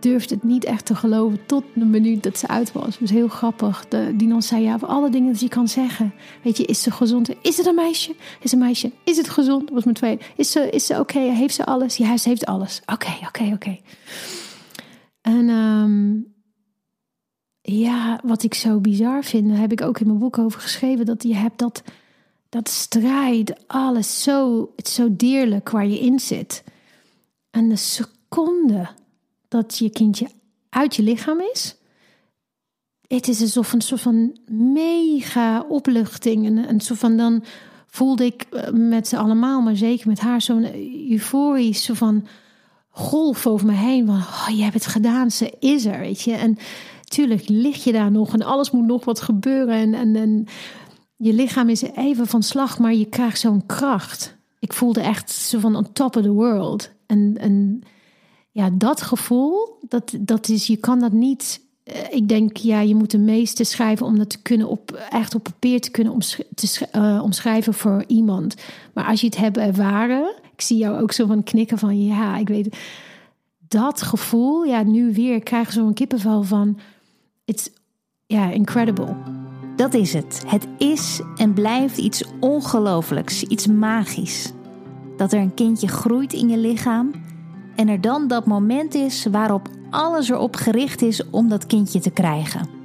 [0.00, 2.98] durfde het niet echt te geloven tot de minuut dat ze uit was.
[3.00, 3.88] Was heel grappig.
[3.88, 6.14] De, Dinan zei, ja, voor alle dingen die je kan zeggen.
[6.42, 7.30] Weet je, is ze gezond?
[7.42, 8.14] Is het een meisje?
[8.40, 8.90] Is een meisje?
[9.04, 9.70] Is het gezond?
[9.70, 10.22] Was mijn tweede.
[10.36, 11.18] Is ze, is ze oké?
[11.18, 11.96] Heeft ze alles?
[11.96, 12.80] Ja, ze heeft alles.
[12.86, 13.78] Oké, oké, oké.
[15.30, 16.18] En ehm,
[17.78, 21.22] ja, wat ik zo bizar vind, heb ik ook in mijn boek over geschreven, dat
[21.22, 21.82] je hebt dat,
[22.48, 26.64] dat strijd, alles zo, het zo dierlijk waar je in zit.
[27.50, 28.88] En de seconde
[29.48, 30.28] dat je kindje
[30.68, 31.76] uit je lichaam is,
[33.06, 36.46] het is alsof een soort van mega opluchting.
[36.46, 37.44] En een soort van dan
[37.86, 42.26] voelde ik eh, met ze allemaal, maar zeker met haar, zo'n euforisch, zo van
[42.90, 44.06] golf over me heen.
[44.06, 46.32] Van, oh, je hebt het gedaan, ze is er, weet je.
[46.32, 46.58] En
[47.04, 49.74] tuurlijk lig je daar nog en alles moet nog wat gebeuren.
[49.74, 50.46] En, en, en
[51.16, 54.36] je lichaam is even van slag, maar je krijgt zo'n kracht.
[54.58, 56.90] Ik voelde echt zo van on top of the world.
[57.06, 57.82] En, en
[58.50, 61.60] ja, dat gevoel, dat, dat is, je kan dat niet.
[61.84, 65.34] Eh, ik denk, ja, je moet de meeste schrijven om dat te kunnen op, echt
[65.34, 66.18] op papier te kunnen
[66.54, 68.54] te, uh, omschrijven voor iemand.
[68.94, 72.36] Maar als je het hebt ervaren, ik zie jou ook zo van knikken van ja,
[72.36, 72.76] ik weet
[73.68, 74.64] dat gevoel.
[74.64, 76.78] Ja, nu weer krijgen zo'n kippenvel van
[77.44, 77.70] it's
[78.26, 79.16] ja, incredible.
[79.76, 80.42] Dat is het.
[80.46, 84.52] Het is en blijft iets ongelooflijks, iets magisch.
[85.16, 87.10] Dat er een kindje groeit in je lichaam
[87.76, 92.10] en er dan dat moment is waarop alles erop gericht is om dat kindje te
[92.10, 92.79] krijgen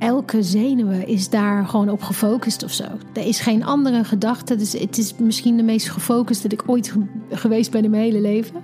[0.00, 2.84] elke zenuwe is daar gewoon op gefocust of zo.
[3.12, 4.56] Er is geen andere gedachte.
[4.56, 6.94] Dus het is misschien de meest gefocust dat ik ooit
[7.30, 8.54] geweest ben in mijn hele leven.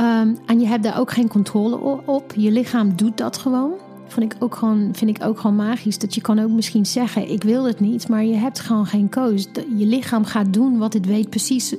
[0.00, 2.34] Um, en je hebt daar ook geen controle op.
[2.36, 3.72] Je lichaam doet dat gewoon.
[4.06, 5.98] Vond ik ook gewoon, vind ik ook gewoon magisch.
[5.98, 8.08] Dat je kan ook misschien zeggen, ik wil het niet.
[8.08, 9.46] Maar je hebt gewoon geen koos.
[9.76, 11.74] Je lichaam gaat doen wat het weet precies.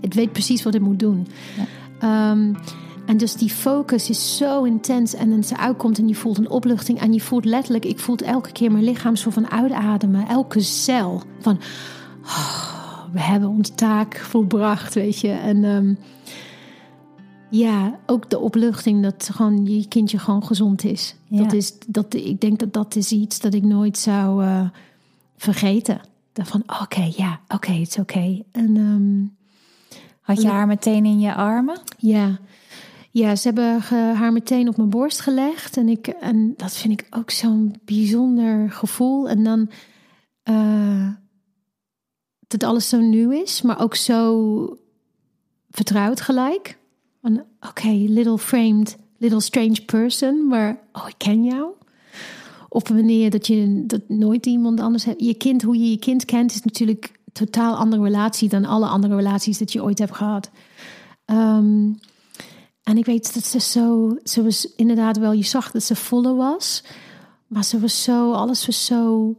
[0.00, 1.26] Het weet precies wat het moet doen.
[2.00, 2.30] Ja.
[2.30, 2.56] Um,
[3.06, 6.50] en dus die focus is zo intens en dan ze uitkomt en je voelt een
[6.50, 7.00] opluchting.
[7.00, 10.28] En je voelt letterlijk, ik voel elke keer mijn lichaam zo van uitademen.
[10.28, 11.58] Elke cel van,
[12.22, 15.30] oh, we hebben onze taak volbracht, weet je.
[15.30, 15.98] En um,
[17.50, 21.14] ja, ook de opluchting dat gewoon je kindje gewoon gezond is.
[21.26, 21.42] Ja.
[21.42, 24.68] Dat is dat, ik denk dat dat is iets dat ik nooit zou uh,
[25.36, 26.00] vergeten.
[26.32, 28.12] Van oké, ja, oké, okay, het is oké.
[28.12, 28.44] Okay.
[28.52, 29.36] En um,
[30.20, 31.80] had je haar meteen in je armen?
[31.98, 32.38] Ja.
[33.14, 33.80] Ja, ze hebben
[34.16, 35.76] haar meteen op mijn borst gelegd.
[35.76, 39.28] En, ik, en dat vind ik ook zo'n bijzonder gevoel.
[39.28, 39.70] En dan
[40.50, 41.08] uh,
[42.46, 44.78] dat alles zo nieuw is, maar ook zo
[45.70, 46.78] vertrouwd gelijk.
[47.22, 51.72] Oké, okay, little framed, little strange person, maar oh, ik ken jou.
[52.68, 55.24] Of wanneer dat je dat nooit iemand anders hebt.
[55.24, 58.86] Je kind, hoe je je kind kent, is natuurlijk een totaal andere relatie dan alle
[58.86, 60.50] andere relaties dat je ooit hebt gehad.
[61.26, 61.98] Um,
[62.84, 66.34] en ik weet dat ze zo, ze was inderdaad wel, je zag dat ze volle
[66.34, 66.84] was.
[67.46, 69.34] Maar ze was zo, alles was zo,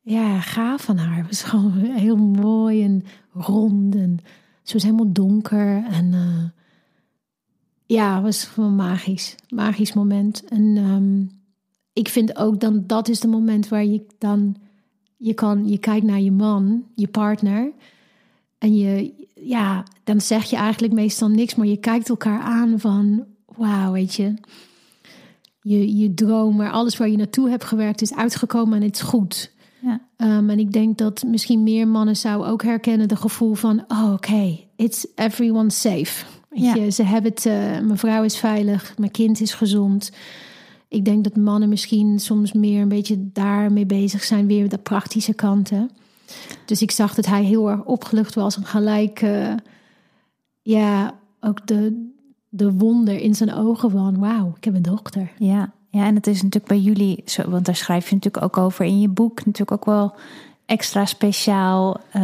[0.00, 1.16] ja, gaaf van haar.
[1.16, 4.18] Het was gewoon heel mooi en rond en
[4.62, 5.84] ze was helemaal donker.
[5.84, 6.44] En uh,
[7.86, 9.34] ja, was gewoon magisch.
[9.48, 10.44] Magisch moment.
[10.44, 11.30] En um,
[11.92, 14.56] ik vind ook dan, dat is de moment waar je dan,
[15.16, 17.72] je kan, je kijkt naar je man, je partner.
[18.58, 19.12] En je,
[19.42, 23.24] ja, dan zeg je eigenlijk meestal niks, maar je kijkt elkaar aan van,
[23.56, 24.34] wauw, weet je.
[25.60, 29.02] Je, je droom, maar alles waar je naartoe hebt gewerkt is uitgekomen en het is
[29.02, 29.52] goed.
[29.80, 30.00] Ja.
[30.16, 34.04] Um, en ik denk dat misschien meer mannen zouden ook herkennen de gevoel van, oh
[34.04, 36.24] oké, okay, it's everyone safe.
[36.48, 36.74] Weet ja.
[36.74, 40.10] je, ze hebben het, uh, mijn vrouw is veilig, mijn kind is gezond.
[40.88, 45.34] Ik denk dat mannen misschien soms meer een beetje daarmee bezig zijn, weer de praktische
[45.34, 45.90] kanten.
[46.64, 49.52] Dus ik zag dat hij heel erg opgelucht was en gelijk, uh,
[50.62, 52.10] ja, ook de,
[52.48, 55.30] de wonder in zijn ogen van, wauw, ik heb een dochter.
[55.38, 58.56] Ja, ja, en het is natuurlijk bij jullie, zo, want daar schrijf je natuurlijk ook
[58.56, 60.14] over in je boek, natuurlijk ook wel
[60.68, 62.22] extra speciaal, uh,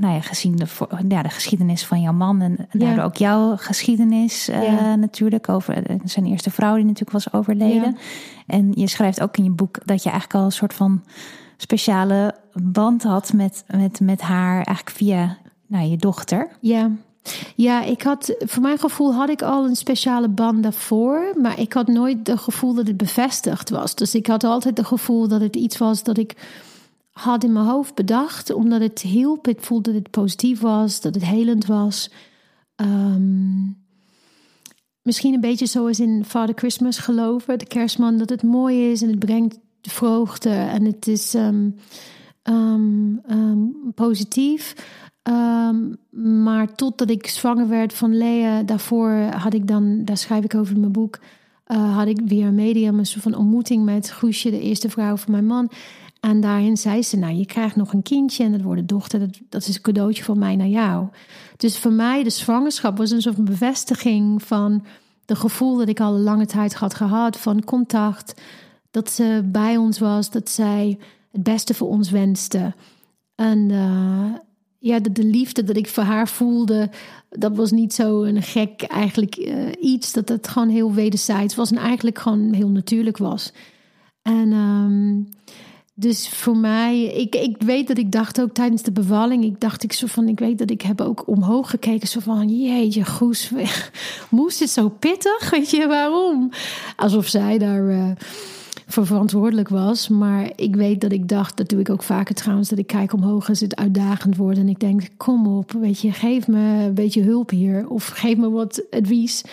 [0.00, 0.66] nou ja, gezien de,
[1.08, 5.96] ja, de geschiedenis van jouw man en, daardoor ook jouw geschiedenis uh, natuurlijk over eh,
[6.04, 7.96] zijn eerste vrouw die natuurlijk was overleden.
[8.46, 11.02] En je schrijft ook in je boek dat je eigenlijk al een soort van
[11.60, 16.48] speciale band had met, met, met haar, eigenlijk via nou, je dochter.
[16.60, 16.90] Ja.
[17.54, 21.72] Ja, ik had, voor mijn gevoel had ik al een speciale band daarvoor, maar ik
[21.72, 23.94] had nooit het gevoel dat het bevestigd was.
[23.94, 26.36] Dus ik had altijd het gevoel dat het iets was dat ik
[27.10, 29.48] had in mijn hoofd bedacht, omdat het hielp.
[29.48, 32.10] Ik voelde dat het positief was, dat het helend was.
[32.74, 33.62] Ehm,
[35.02, 39.08] misschien een beetje zoals in Father Christmas geloven, de kerstman, dat het mooi is en
[39.08, 41.76] het brengt vreugde en het is um,
[42.42, 43.22] um,
[43.94, 44.74] positief.
[46.10, 50.74] maar totdat ik zwanger werd van Lea, daarvoor had ik dan, daar schrijf ik over
[50.74, 51.18] in mijn boek,
[51.68, 55.32] uh, had ik een medium, een soort van ontmoeting met Goesje, de eerste vrouw van
[55.32, 55.70] mijn man.
[56.20, 59.28] En daarin zei ze, nou, je krijgt nog een kindje en dat wordt een dochter.
[59.48, 61.06] Dat, is een cadeautje van mij naar jou.
[61.56, 64.84] Dus voor mij, de zwangerschap was een soort bevestiging van
[65.24, 67.38] de gevoel dat ik al lange tijd had gehad.
[67.38, 68.40] Van contact,
[68.90, 70.98] dat ze bij ons was, dat zij
[71.30, 72.74] het beste voor ons wenste.
[73.34, 74.34] En uh,
[74.78, 76.90] ja, de, de, liefde dat ik voor haar voelde,
[77.30, 80.12] dat was niet zo een gek eigenlijk uh, iets.
[80.12, 83.52] Dat het gewoon heel wederzijds was en eigenlijk gewoon heel natuurlijk was.
[84.22, 84.52] En...
[84.52, 85.28] Um,
[86.00, 89.82] dus voor mij, ik, ik weet dat ik dacht ook tijdens de bevalling, ik dacht
[89.82, 93.50] ik zo van, ik weet dat ik heb ook omhoog gekeken, zo van, jeetje, Goes,
[94.30, 95.50] moest het zo pittig?
[95.50, 96.50] Weet je waarom?
[96.96, 98.10] Alsof zij daar uh,
[98.88, 100.08] voor verantwoordelijk was.
[100.08, 103.12] Maar ik weet dat ik dacht, dat doe ik ook vaker trouwens, dat ik kijk
[103.12, 104.58] omhoog als het uitdagend wordt.
[104.58, 107.88] En ik denk, kom op, weet je, geef me een beetje hulp hier.
[107.88, 109.44] Of geef me wat advies.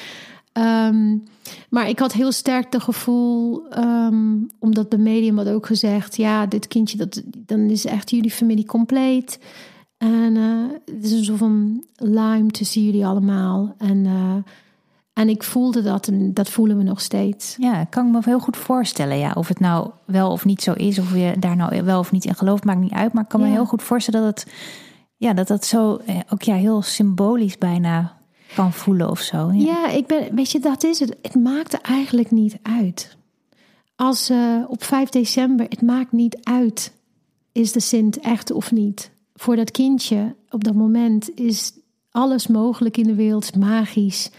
[0.54, 1.24] Um,
[1.70, 6.46] maar ik had heel sterk het gevoel, um, omdat de medium had ook gezegd: ja,
[6.46, 9.40] dit kindje, dat, dan is echt jullie familie compleet.
[9.98, 13.76] En uh, het is een soort van lime tussen jullie allemaal.
[13.78, 14.36] En, uh,
[15.16, 17.56] en ik voelde dat en dat voelen we nog steeds.
[17.60, 19.18] Ja, kan ik me heel goed voorstellen.
[19.18, 22.12] Ja, of het nou wel of niet zo is, of je daar nou wel of
[22.12, 23.14] niet in gelooft, maakt niet uit.
[23.14, 24.54] Maar ik kan me heel goed voorstellen dat het,
[25.18, 28.18] ja, dat dat zo eh, ook ja, heel symbolisch bijna
[28.56, 29.52] kan voelen of zo.
[29.52, 29.64] Ja.
[29.64, 31.16] ja, ik ben, weet je, dat is het.
[31.22, 33.18] Het maakt eigenlijk niet uit.
[33.96, 36.94] Als uh, op 5 december, het maakt niet uit,
[37.52, 39.12] is de Sint echt of niet.
[39.34, 41.74] Voor dat kindje op dat moment is
[42.12, 44.30] alles mogelijk in de wereld, magisch.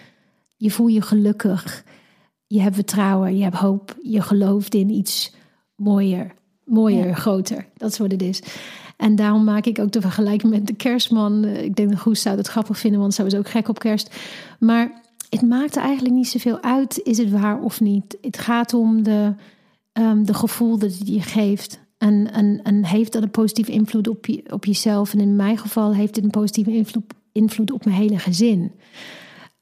[0.57, 1.85] Je voelt je gelukkig.
[2.47, 3.97] Je hebt vertrouwen, je hebt hoop.
[4.03, 5.35] Je gelooft in iets
[5.77, 6.35] mooier,
[6.65, 7.67] mooier, groter.
[7.77, 8.43] Dat is wat het is.
[8.97, 11.45] En daarom maak ik ook de vergelijking met de kerstman.
[11.45, 14.17] Ik denk dat Goes zou het grappig vinden, want zij was ook gek op kerst.
[14.59, 18.19] Maar het maakt er eigenlijk niet zoveel uit, is het waar of niet.
[18.21, 19.35] Het gaat om de,
[19.93, 21.81] um, de gevoel dat het je geeft.
[21.99, 25.13] En, en, en heeft dat een positieve invloed op, je, op jezelf?
[25.13, 28.73] En in mijn geval heeft het een positieve invloed, invloed op mijn hele gezin.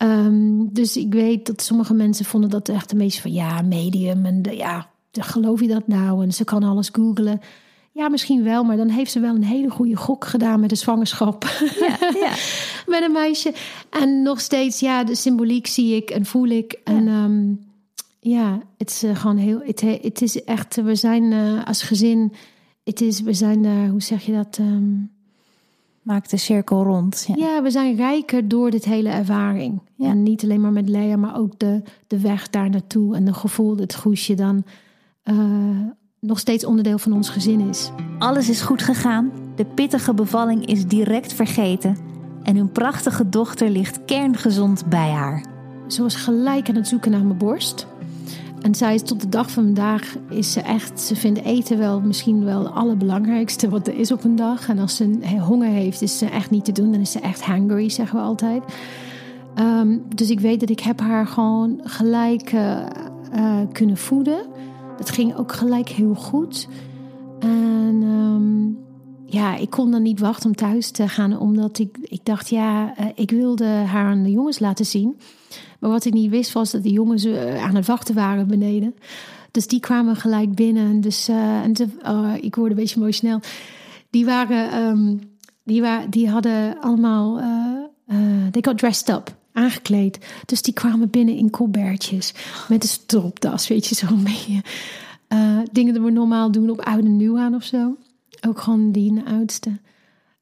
[0.04, 4.24] Um, dus ik weet dat sommige mensen vonden dat echt een beetje van ja, medium.
[4.24, 6.22] En de, ja, geloof je dat nou?
[6.22, 7.40] En ze kan alles googlen.
[7.92, 10.76] Ja, misschien wel, maar dan heeft ze wel een hele goede gok gedaan met de
[10.76, 11.44] zwangerschap.
[11.80, 12.32] Ja, ja.
[12.94, 13.54] met een meisje.
[13.90, 16.80] En nog steeds, ja, de symboliek zie ik en voel ik.
[16.84, 17.60] En ja, um,
[18.20, 19.60] ja het is uh, gewoon heel.
[19.64, 22.32] Het, het is echt, we zijn uh, als gezin.
[22.84, 24.58] Het is, we zijn, uh, hoe zeg je dat?
[24.58, 25.10] Um,
[26.04, 27.24] Maak de cirkel rond.
[27.28, 27.34] Ja.
[27.36, 27.62] ja.
[27.62, 29.80] we zijn rijker door dit hele ervaring.
[29.96, 30.08] Ja.
[30.08, 33.34] En niet alleen maar met Lea, maar ook de, de weg daar naartoe en de
[33.34, 34.64] gevoel, het goesje dan
[36.20, 37.90] nog steeds onderdeel van ons gezin is.
[38.18, 41.96] Alles is goed gegaan, de pittige bevalling is direct vergeten
[42.42, 45.44] en hun prachtige dochter ligt kerngezond bij haar.
[45.86, 47.86] Ze was gelijk aan het zoeken naar mijn borst.
[48.64, 52.00] En zij is tot de dag van vandaag is ze echt, ze vindt eten wel
[52.00, 54.68] misschien wel het allerbelangrijkste wat er is op een dag.
[54.68, 56.92] En als ze honger heeft, is ze echt niet te doen.
[56.92, 58.62] Dan is ze echt hungry, zeggen we altijd.
[59.58, 62.86] Um, dus ik weet dat ik heb haar gewoon gelijk uh,
[63.72, 64.46] kunnen voeden.
[64.96, 66.68] Dat ging ook gelijk heel goed.
[67.38, 68.78] En um,
[69.26, 72.94] ja, ik kon dan niet wachten om thuis te gaan, omdat ik, ik dacht, ja,
[73.00, 75.16] uh, ik wilde haar aan de jongens laten zien.
[75.88, 78.94] Wat ik niet wist was dat de jongens uh, aan het wachten waren beneden.
[79.50, 81.00] Dus die kwamen gelijk binnen.
[81.00, 81.74] Dus uh, en
[82.06, 83.40] oh, ik word een beetje emotioneel.
[84.10, 85.20] Die waren, um,
[85.64, 87.40] die, waren, die hadden allemaal,
[88.50, 89.36] they got dressed up.
[89.52, 90.18] aangekleed.
[90.46, 92.34] Dus die kwamen binnen in colbertjes
[92.68, 94.62] met een stropdas, weet je, zo'n beetje.
[95.28, 97.96] Uh, dingen die we normaal doen op oude nieuw aan of zo.
[98.46, 99.78] Ook gewoon die oudste.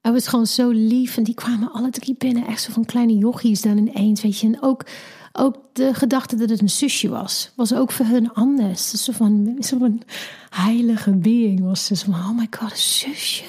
[0.03, 2.46] Hij was gewoon zo lief en die kwamen alle drie binnen.
[2.46, 4.46] Echt zo van kleine jochies dan ineens, weet je.
[4.46, 4.84] En ook,
[5.32, 8.90] ook de gedachte dat het een zusje was, was ook voor hun anders.
[8.90, 10.03] Zo van, zo van
[10.50, 11.96] heilige being was ze.
[11.96, 13.44] Van, oh my god, een zusje?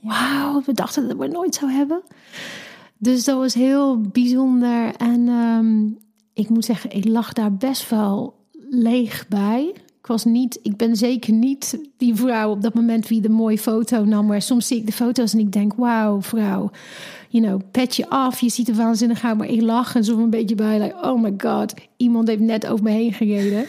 [0.00, 2.02] Wauw, we dachten dat we nooit zou hebben.
[2.98, 4.94] Dus dat was heel bijzonder.
[4.94, 5.98] En um,
[6.32, 8.34] ik moet zeggen, ik lag daar best wel
[8.70, 9.74] leeg bij.
[10.06, 13.58] Ik was niet, ik ben zeker niet die vrouw op dat moment wie de mooie
[13.58, 14.26] foto nam.
[14.26, 16.70] Maar soms zie ik de foto's en ik denk, wauw, vrouw.
[17.28, 19.38] You know, pet je af, je ziet er waanzinnig uit.
[19.38, 22.66] Maar ik lach en zo een beetje bij, like, oh my god, iemand heeft net
[22.66, 23.66] over me heen gereden.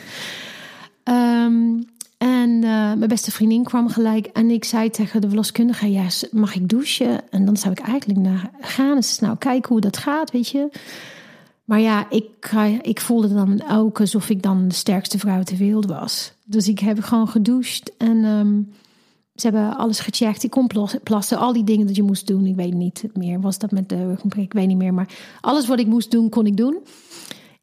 [1.03, 1.85] Um,
[2.17, 6.55] en uh, mijn beste vriendin kwam gelijk en ik zei tegen de verloskundige: Ja, mag
[6.55, 7.31] ik douchen?
[7.31, 8.95] En dan zou ik eigenlijk naar gaan.
[8.95, 10.69] Dus nou, kijken hoe dat gaat, weet je.
[11.67, 12.51] Maar ja, ik,
[12.81, 16.33] ik voelde dan ook alsof ik dan de sterkste vrouw ter wereld was.
[16.45, 18.71] Dus ik heb gewoon gedoucht en um,
[19.35, 20.43] ze hebben alles gecheckt.
[20.43, 20.69] Ik kon
[21.03, 22.45] plassen, al die dingen dat je moest doen.
[22.45, 24.93] Ik weet niet meer, was dat met de ik weet niet meer.
[24.93, 25.09] Maar
[25.41, 26.77] alles wat ik moest doen, kon ik doen.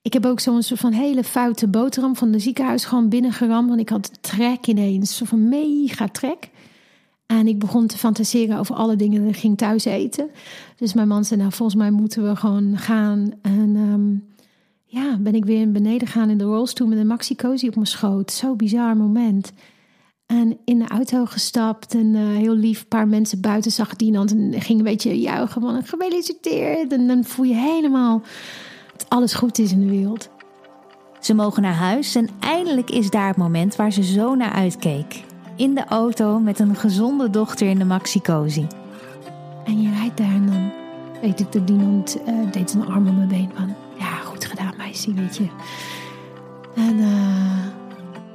[0.03, 3.69] Ik heb ook zo'n soort van hele foute boterham van de ziekenhuis gewoon binnengeramd.
[3.69, 6.51] Want ik had trek ineens, een soort van mega trek.
[7.39, 10.31] En ik begon te fantaseren over alle dingen en ging thuis eten.
[10.77, 13.33] Dus mijn man zei, nou volgens mij moeten we gewoon gaan.
[13.43, 14.25] En um,
[14.85, 17.87] ja, ben ik weer beneden gaan in de rolstoel met een maxi cozy op mijn
[17.87, 18.33] schoot.
[18.33, 19.53] Zo bizar moment.
[20.27, 24.29] En in de auto gestapt en uh, heel lief paar mensen buiten zag die dan
[24.51, 26.93] ging een beetje juichen van gefeliciteerd.
[26.93, 28.23] En dan voel je helemaal
[28.97, 30.29] dat alles goed is in de wereld.
[31.21, 35.25] Ze mogen naar huis en eindelijk is daar het moment waar ze zo naar uitkeek.
[35.57, 38.67] In de auto met een gezonde dochter in de maxi cozy.
[39.65, 40.73] En je rijdt daar en dan
[41.21, 43.75] weet ik dat iemand uh, deed zijn arm om mijn been van...
[43.99, 45.47] Ja, goed gedaan meisje, weet je.
[46.75, 47.67] En uh,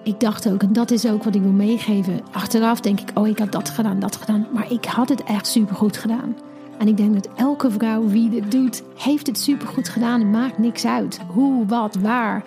[0.04, 2.20] ik dacht ook, en dat is ook wat ik wil meegeven.
[2.32, 4.48] Achteraf denk ik, oh ik had dat gedaan, dat gedaan.
[4.54, 6.36] Maar ik had het echt supergoed gedaan.
[6.78, 10.20] En ik denk dat elke vrouw wie dit doet, heeft het supergoed gedaan.
[10.20, 11.20] Het maakt niks uit.
[11.28, 12.44] Hoe, wat, waar.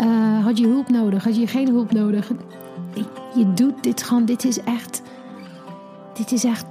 [0.00, 1.24] Uh, had je hulp nodig?
[1.24, 2.30] Had je geen hulp nodig?
[3.34, 4.24] Je doet dit gewoon.
[4.24, 5.02] Dit is echt.
[6.14, 6.66] Dit is echt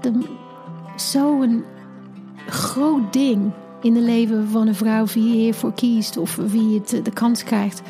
[0.96, 1.64] zo'n
[2.48, 3.52] groot ding
[3.82, 7.44] in het leven van een vrouw wie je hiervoor kiest of wie het de kans
[7.44, 7.82] krijgt.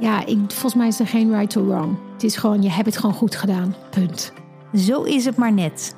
[0.00, 1.96] Ja, ik, volgens mij is er geen right or wrong.
[2.12, 3.74] Het is gewoon, je hebt het gewoon goed gedaan.
[3.90, 4.32] Punt.
[4.74, 5.94] Zo is het maar net.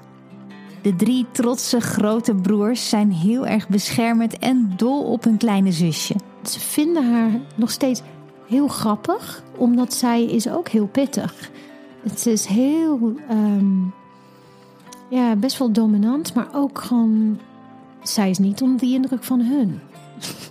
[0.82, 6.14] De drie trotse grote broers zijn heel erg beschermend en dol op hun kleine zusje.
[6.42, 8.02] Ze vinden haar nog steeds
[8.52, 11.50] heel grappig, omdat zij is ook heel pittig.
[12.02, 13.92] Het is heel, um,
[15.10, 17.38] ja, best wel dominant, maar ook gewoon,
[18.02, 19.80] zij is niet onder de indruk van hun.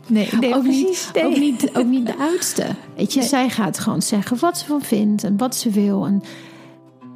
[0.07, 2.67] Nee, nee ook, precies, niet, ook, niet, ook niet de oudste.
[2.95, 6.05] Weet je, zij gaat gewoon zeggen wat ze van vindt en wat ze wil.
[6.05, 6.21] En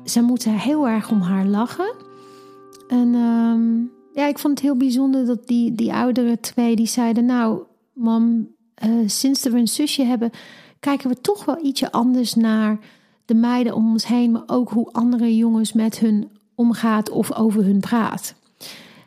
[0.05, 1.93] ze moeten heel erg om haar lachen.
[2.87, 7.25] En um, ja, ik vond het heel bijzonder dat die, die oudere twee die zeiden:
[7.25, 7.61] Nou,
[7.93, 8.47] mam,
[8.85, 10.31] uh, sinds we een zusje hebben,
[10.85, 12.77] kijken we toch wel ietsje anders naar
[13.25, 17.63] de meiden om ons heen, maar ook hoe andere jongens met hun omgaat of over
[17.63, 18.35] hun praat.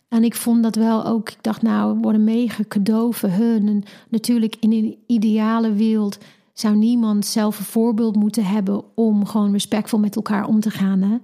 [0.08, 3.84] En ik vond dat wel ook, ik dacht nou, we worden mega cadeau hun.
[4.08, 6.18] Natuurlijk in een ideale wereld
[6.52, 11.02] zou niemand zelf een voorbeeld moeten hebben om gewoon respectvol met elkaar om te gaan.
[11.02, 11.16] Hè?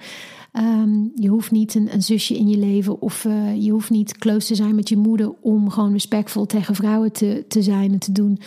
[0.80, 4.18] Um, je hoeft niet een, een, zusje in je leven of uh, je hoeft niet
[4.18, 7.98] close te zijn met je moeder om gewoon respectvol tegen vrouwen te, te zijn en
[7.98, 8.38] te doen.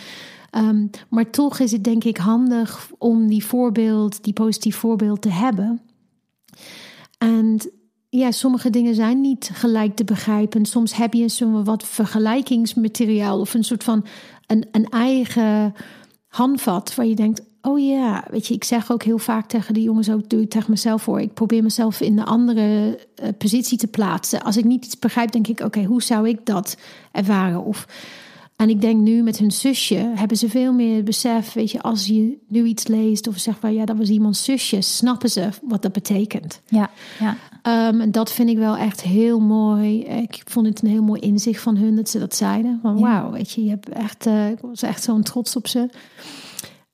[0.57, 5.29] Um, maar toch is het denk ik handig om die voorbeeld, die positief voorbeeld te
[5.29, 5.81] hebben.
[7.17, 7.59] En
[8.09, 10.65] ja, sommige dingen zijn niet gelijk te begrijpen.
[10.65, 14.05] Soms heb je zo'n wat vergelijkingsmateriaal of een soort van
[14.47, 15.73] een, een eigen
[16.27, 19.81] handvat waar je denkt: oh ja, weet je, ik zeg ook heel vaak tegen de
[19.81, 21.21] jongens, ook doe ik tegen mezelf voor.
[21.21, 24.43] Ik probeer mezelf in de andere uh, positie te plaatsen.
[24.43, 26.77] Als ik niet iets begrijp, denk ik: oké, hoe zou ik dat
[27.11, 27.63] ervaren?
[27.63, 27.87] Of
[28.57, 31.53] en ik denk nu met hun zusje hebben ze veel meer besef.
[31.53, 34.81] Weet je, als je nu iets leest of zegt van ja, dat was iemands zusje,
[34.81, 36.61] snappen ze wat dat betekent.
[36.67, 36.89] Ja,
[37.19, 37.37] ja.
[37.89, 39.99] Um, en dat vind ik wel echt heel mooi.
[39.99, 42.79] Ik vond het een heel mooi inzicht van hun dat ze dat zeiden.
[42.81, 45.89] Van wauw, weet je, je hebt echt, uh, ik was echt zo'n trots op ze.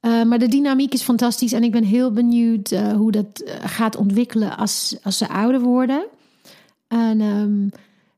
[0.02, 3.96] Uh, maar de dynamiek is fantastisch en ik ben heel benieuwd uh, hoe dat gaat
[3.96, 6.06] ontwikkelen als, als ze ouder worden.
[6.88, 7.72] En um,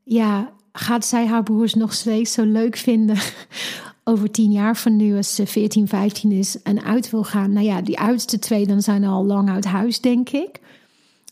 [0.03, 3.17] ja, gaat zij haar broers nog steeds zo leuk vinden
[4.03, 7.53] over tien jaar van nu, als ze 14, 15 is en uit wil gaan?
[7.53, 10.59] Nou ja, die oudste twee dan zijn al lang uit huis, denk ik.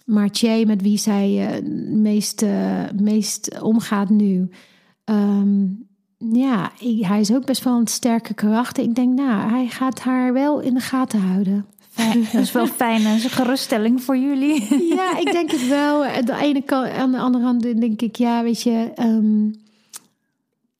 [0.05, 4.49] Maar Che, met wie zij uh, meest, uh, meest omgaat nu,
[5.05, 5.87] um,
[6.17, 8.83] ja, hij is ook best wel een sterke karakter.
[8.83, 11.65] Ik denk, nou, hij gaat haar wel in de gaten houden.
[12.33, 13.03] Dat is wel fijn.
[13.03, 14.67] Dat is een geruststelling voor jullie.
[14.95, 16.05] Ja, ik denk het wel.
[16.05, 19.49] Aan de ene kant, aan de andere kant denk ik, ja, weet je, ehm,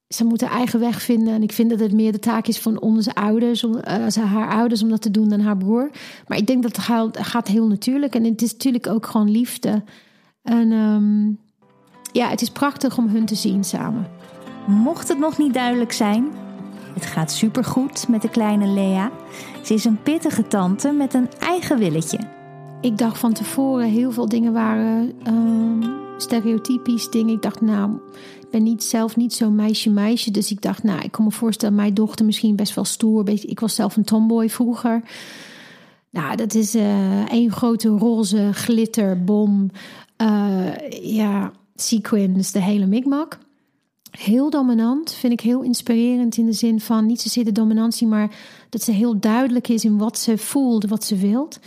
[0.08, 1.34] ze moeten eigen weg vinden.
[1.34, 4.20] En ik vind dat het meer de taak is van onze ouders, om, eh, ze-
[4.22, 5.90] haar ouders, om dat te doen dan haar broer.
[6.28, 8.16] Maar ik denk dat het gaat, gaat heel natuurlijk.
[8.16, 9.84] En het is natuurlijk ook gewoon liefde.
[10.44, 11.28] En ehm,
[12.12, 14.08] ja, het is prachtig om hun te zien samen.
[14.68, 16.28] Mocht het nog niet duidelijk zijn,
[16.94, 19.12] het gaat supergoed met de kleine Lea.
[19.64, 22.20] Ze is een pittige tante met een eigen willetje.
[22.82, 25.84] Ik dacht van tevoren, heel veel dingen waren ehm,
[26.18, 27.34] stereotypisch dingen.
[27.34, 27.92] Ik dacht, nou,
[28.42, 30.32] ik ben niet, zelf niet zo'n meisje-meisje.
[30.32, 33.30] Dus ik dacht, nou, ik kan me voorstellen, mijn dochter misschien best wel stoer.
[33.30, 35.02] Ik was zelf een tomboy vroeger.
[36.10, 39.70] Nou, dat is eh één grote roze glitterbom.
[40.16, 43.40] eh ja, sequins, de hele mikmak.
[44.18, 48.36] Heel dominant, vind ik heel inspirerend in de zin van niet zozeer de dominantie, maar
[48.70, 51.60] dat ze heel duidelijk is in wat ze voelt, wat ze wilt.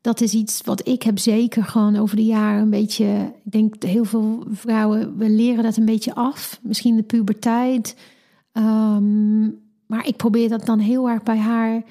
[0.00, 3.32] Dat is iets wat ik heb zeker gewoon over de jaren een beetje.
[3.44, 6.60] Ik denk heel veel vrouwen, we leren dat een beetje af.
[6.62, 7.96] Misschien de puberteit.
[8.52, 9.42] Ehm,
[9.86, 11.82] maar ik probeer dat dan heel erg bij haar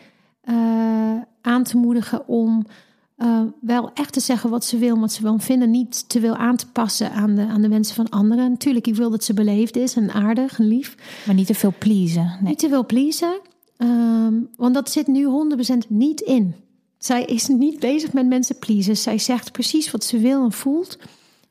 [0.42, 2.66] eh, aan te moedigen om
[3.22, 5.72] eh, wel echt te zeggen wat ze wil, wat ze wil vinden.
[5.72, 8.50] Niet te veel aan te passen aan de, aan de wensen van anderen.
[8.50, 10.96] Natuurlijk, ik wil dat ze beleefd is en aardig en lief.
[11.26, 12.24] Maar niet te veel pleasen.
[12.24, 12.50] Nee.
[12.50, 13.40] Niet te veel pleasen.
[13.78, 16.56] ehm, want dat zit nu 100% niet in.
[16.98, 18.98] Zij is niet bezig met mensen pleasen.
[18.98, 20.98] Zij zegt precies wat ze wil en voelt.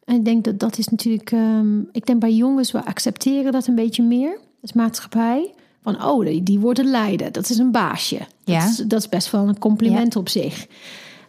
[0.04, 1.32] En ik denk dat dat is natuurlijk...
[1.32, 4.38] ehm, ik denk bij jongens, we accepteren dat een beetje meer.
[4.62, 5.54] Als maatschappij.
[5.82, 7.32] Van, oh, die, die wordt het leiden.
[7.32, 8.18] Dat is een baasje.
[8.44, 8.60] Ja.
[8.60, 10.66] Dat, is, dat is best wel een compliment op zich.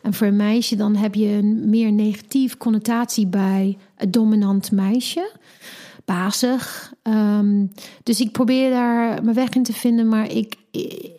[0.02, 5.32] En voor een meisje dan heb je een meer negatief connotatie bij het dominant meisje.
[6.06, 6.94] Bazig.
[7.02, 7.66] Ehm,
[8.04, 10.56] dus ik probeer daar mijn weg in te vinden, maar ik,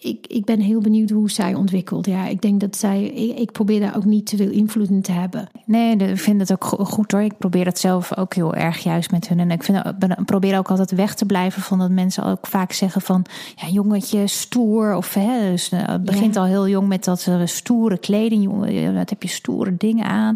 [0.00, 2.06] ik, ik ben heel benieuwd hoe zij ontwikkelt.
[2.06, 3.04] Ja, ik denk dat zij.
[3.04, 5.48] Ik, ik probeer daar ook niet te veel invloed in te hebben.
[5.66, 7.20] Nee, ik vind het ook go- goed hoor.
[7.20, 9.40] Ik probeer dat zelf ook heel erg juist met hun.
[9.40, 9.82] En ik vind,
[10.24, 13.24] probeer ook altijd weg te blijven van dat mensen ook vaak zeggen van...
[13.54, 14.94] ja, jongetje, stoer.
[14.96, 16.40] Of hè, dus, eh, het begint Ja.
[16.40, 18.42] al heel jong met dat eh, stoere kleding.
[18.42, 20.34] Jongen, wat heb je stoere dingen aan?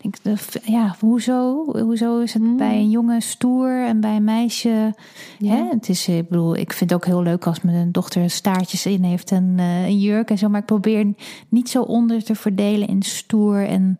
[0.00, 1.64] Ik denk, eh, ja, hoezo?
[1.82, 4.87] Hoezo is het bij een jongen stoer en bij een meisje...
[5.38, 5.54] Ja.
[5.54, 5.64] Hè?
[5.70, 8.86] Het is, eh, ik bedoel, ik vind het ook heel leuk als mijn dochter staartjes
[8.86, 10.48] in heeft en eh, een jurk en zo.
[10.48, 11.06] Maar ik probeer
[11.48, 13.96] niet zo onder te verdelen in stoer en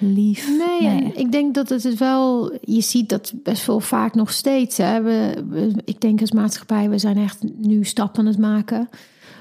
[0.00, 0.48] lief.
[0.58, 2.52] Nee, ik denk dat het wel.
[2.60, 4.76] Je ziet dat best wel vaak nog steeds.
[4.76, 5.02] Hè.
[5.02, 8.88] We, we- ik denk als maatschappij, we zijn echt nu stappen aan het maken.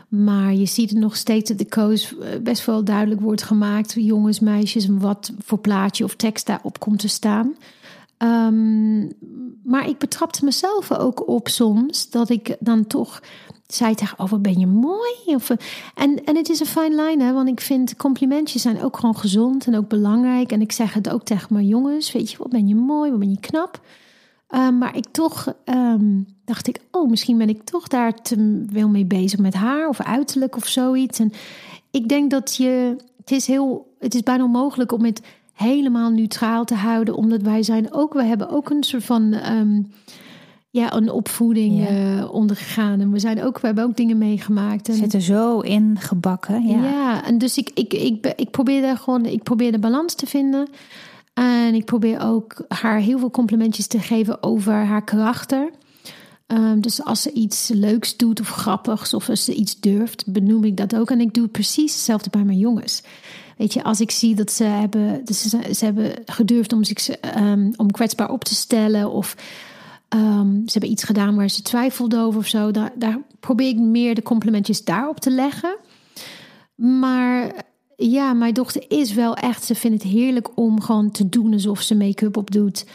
[0.08, 3.94] Maar je ziet het nog steeds dat de codes eh, best wel duidelijk wordt gemaakt.
[3.98, 7.54] Jongens, meisjes, wat voor plaatje of tekst daarop komt te staan.
[8.24, 9.02] Ehm,
[9.64, 13.22] maar ik betrapte mezelf ook op soms dat ik dan toch
[13.68, 15.16] zei tegen, oh wat ben je mooi.
[15.26, 15.58] Of, eh,
[15.96, 19.18] en, en het is een fine line, hè, want ik vind complimentjes zijn ook gewoon
[19.18, 20.52] gezond en ook belangrijk.
[20.52, 23.20] En ik zeg het ook tegen mijn jongens, weet je, wat ben je mooi, wat
[23.20, 23.82] ben je knap.
[24.48, 28.90] Eh, maar ik toch ehm, dacht ik, oh, misschien ben ik toch daar te veel
[28.90, 31.20] mee bezig met haar of uiterlijk of zoiets.
[31.20, 31.32] En
[31.92, 35.22] ik denk dat je, het is heel, het is bijna onmogelijk om het
[35.54, 39.82] helemaal neutraal te houden, omdat wij zijn ook, we hebben ook een soort van, ehm,
[40.70, 41.88] ja, een opvoeding Ja.
[41.88, 43.00] eh, ondergegaan.
[43.00, 44.88] En we zijn ook, we hebben ook dingen meegemaakt.
[44.90, 46.68] En, Zit er zo in gebakken.
[46.68, 46.84] Ja.
[46.84, 47.26] ja.
[47.26, 50.68] en dus ik, ik, ik, ik probeer daar gewoon, ik probeer de balans te vinden.
[51.34, 55.70] En ik probeer ook haar heel veel complimentjes te geven over haar karakter.
[56.48, 60.64] Ehm, dus als ze iets leuks doet of grappigs of als ze iets durft, benoem
[60.64, 61.12] ik dat ook.
[61.12, 63.04] En ik doe precies hetzelfde bij mijn jongens.
[63.58, 67.10] Weet je, als ik zie dat ze hebben, dus ze, ze hebben gedurfd om zich
[67.10, 69.36] ehm, om kwetsbaar op te stellen of
[70.10, 73.80] ehm, ze hebben iets gedaan waar ze twijfelden over of zo, daar, daar probeer ik
[73.80, 75.78] meer de complimentjes daarop te leggen.
[76.76, 77.66] Maar
[77.98, 81.82] ja, mijn dochter is wel echt, ze vindt het heerlijk om gewoon te doen alsof
[81.82, 82.86] ze make-up op doet.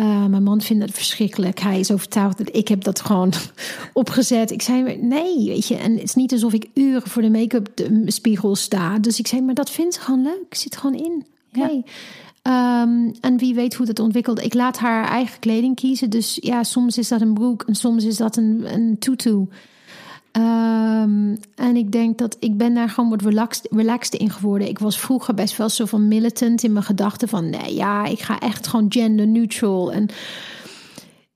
[0.00, 1.60] Uh, mijn man vindt het verschrikkelijk.
[1.60, 3.32] Hij is overtuigd dat ik heb dat gewoon
[3.92, 4.50] opgezet.
[4.50, 5.76] Ik zei, nee, weet je.
[5.76, 7.68] En het is niet alsof ik uren voor de make-up
[8.06, 8.98] spiegel sta.
[8.98, 10.54] Dus ik zei, maar dat vindt ze gewoon leuk.
[10.54, 11.26] Zit gewoon in.
[11.52, 11.82] Oké.
[12.42, 12.82] Ja.
[12.82, 14.44] Um, en wie weet hoe dat ontwikkelt.
[14.44, 16.10] Ik laat haar eigen kleding kiezen.
[16.10, 19.46] Dus ja, soms is dat een broek en soms is dat een, een tutu.
[20.36, 24.68] Um, en ik denk dat ik ben daar gewoon wat relaxed, relaxed in geworden.
[24.68, 28.20] Ik was vroeger best wel zo van militant in mijn gedachten van nee, ja, ik
[28.20, 29.92] ga echt gewoon gender neutral.
[29.92, 30.08] En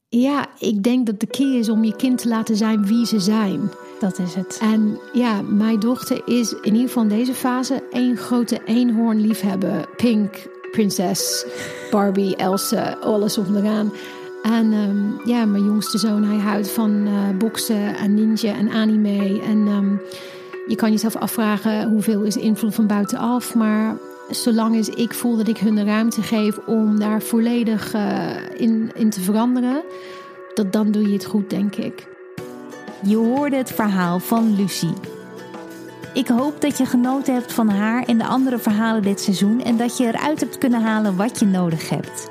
[0.09, 3.21] ja, ik denk dat de key is om je kind te laten zijn wie ze
[3.21, 3.71] zijn.
[4.01, 4.59] Dat is het.
[4.61, 9.89] En ja, mijn dochter is in ieder geval in deze fase één grote eenhoorn liefhebber.
[9.97, 11.47] Pink, prinses,
[11.91, 13.93] Barbie, Elsa, alles onderaan.
[14.49, 19.43] En ehm, ja, mijn jongste zoon, hij houdt van uh, boksen en ninja en anime.
[19.43, 19.97] En ehm,
[20.67, 23.55] je kan jezelf afvragen hoeveel is invloed van buitenaf.
[23.55, 23.97] Maar
[24.31, 28.91] zolang is ik voel dat ik hun de ruimte geef om daar volledig uh, in,
[28.95, 29.83] in te veranderen,
[30.55, 32.07] dat dan doe je het goed, denk ik.
[33.03, 34.95] Je hoorde het verhaal van Lucie.
[36.15, 39.77] Ik hoop dat je genoten hebt van haar en de andere verhalen dit seizoen en
[39.77, 42.29] dat je eruit hebt kunnen halen wat je nodig hebt.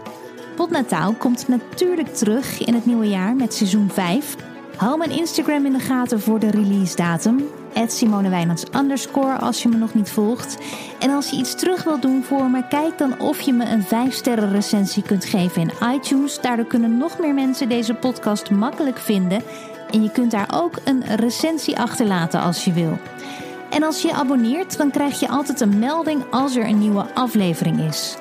[0.58, 4.36] Potnataal komt natuurlijk terug in het nieuwe jaar met seizoen 5.
[4.76, 7.44] Hou mijn Instagram in de gaten voor de release datum.
[7.88, 10.58] Simone underscore als je me nog niet volgt.
[11.00, 13.84] En als je iets terug wilt doen voor me, kijk dan of je me een
[13.84, 16.42] 5 sterren recensie kunt geven in iTunes.
[16.42, 19.42] Daardoor kunnen nog meer mensen deze podcast makkelijk vinden.
[19.92, 22.98] En je kunt daar ook een recensie achterlaten als je wil.
[23.70, 27.06] En als je je abonneert, dan krijg je altijd een melding als er een nieuwe
[27.14, 28.18] aflevering is.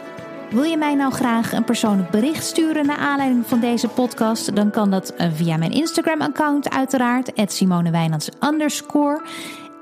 [0.50, 4.56] Wil je mij nou graag een persoonlijk bericht sturen naar aanleiding van deze podcast?
[4.56, 8.28] Dan kan dat eh, via mijn Instagram-account uiteraard, @simonewijnands.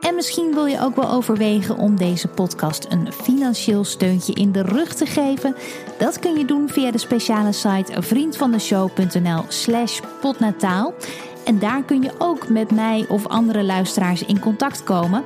[0.01, 4.63] En misschien wil je ook wel overwegen om deze podcast een financieel steuntje in de
[4.63, 5.57] rug te geven.
[5.99, 10.95] Dat kun je doen via de speciale site vriendvandeshow.nl slash potnataal.
[11.45, 15.25] En daar kun je ook met mij of andere luisteraars in contact komen.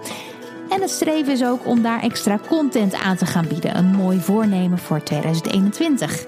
[0.69, 3.77] En het streven is ook om daar extra content aan te gaan bieden.
[3.77, 6.25] Een mooi voornemen voor 2021.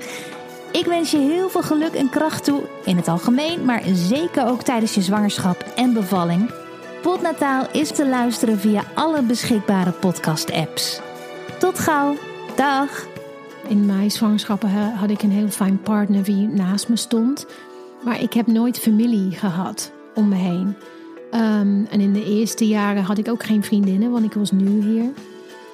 [0.72, 4.62] Ik wens je heel veel geluk en kracht toe in het algemeen, maar zeker ook
[4.62, 6.50] tijdens je zwangerschap en bevalling.
[7.02, 11.00] Potnataal is te luisteren via alle beschikbare podcast-apps.
[11.58, 12.16] Tot gauw.
[12.56, 13.06] Dag.
[13.68, 17.46] In mijn zwangerschappen had ik een heel fijn partner die naast me stond.
[18.04, 20.76] Maar ik heb nooit familie gehad om me heen.
[21.34, 24.82] Um, en in de eerste jaren had ik ook geen vriendinnen, want ik was nu
[24.82, 25.10] hier.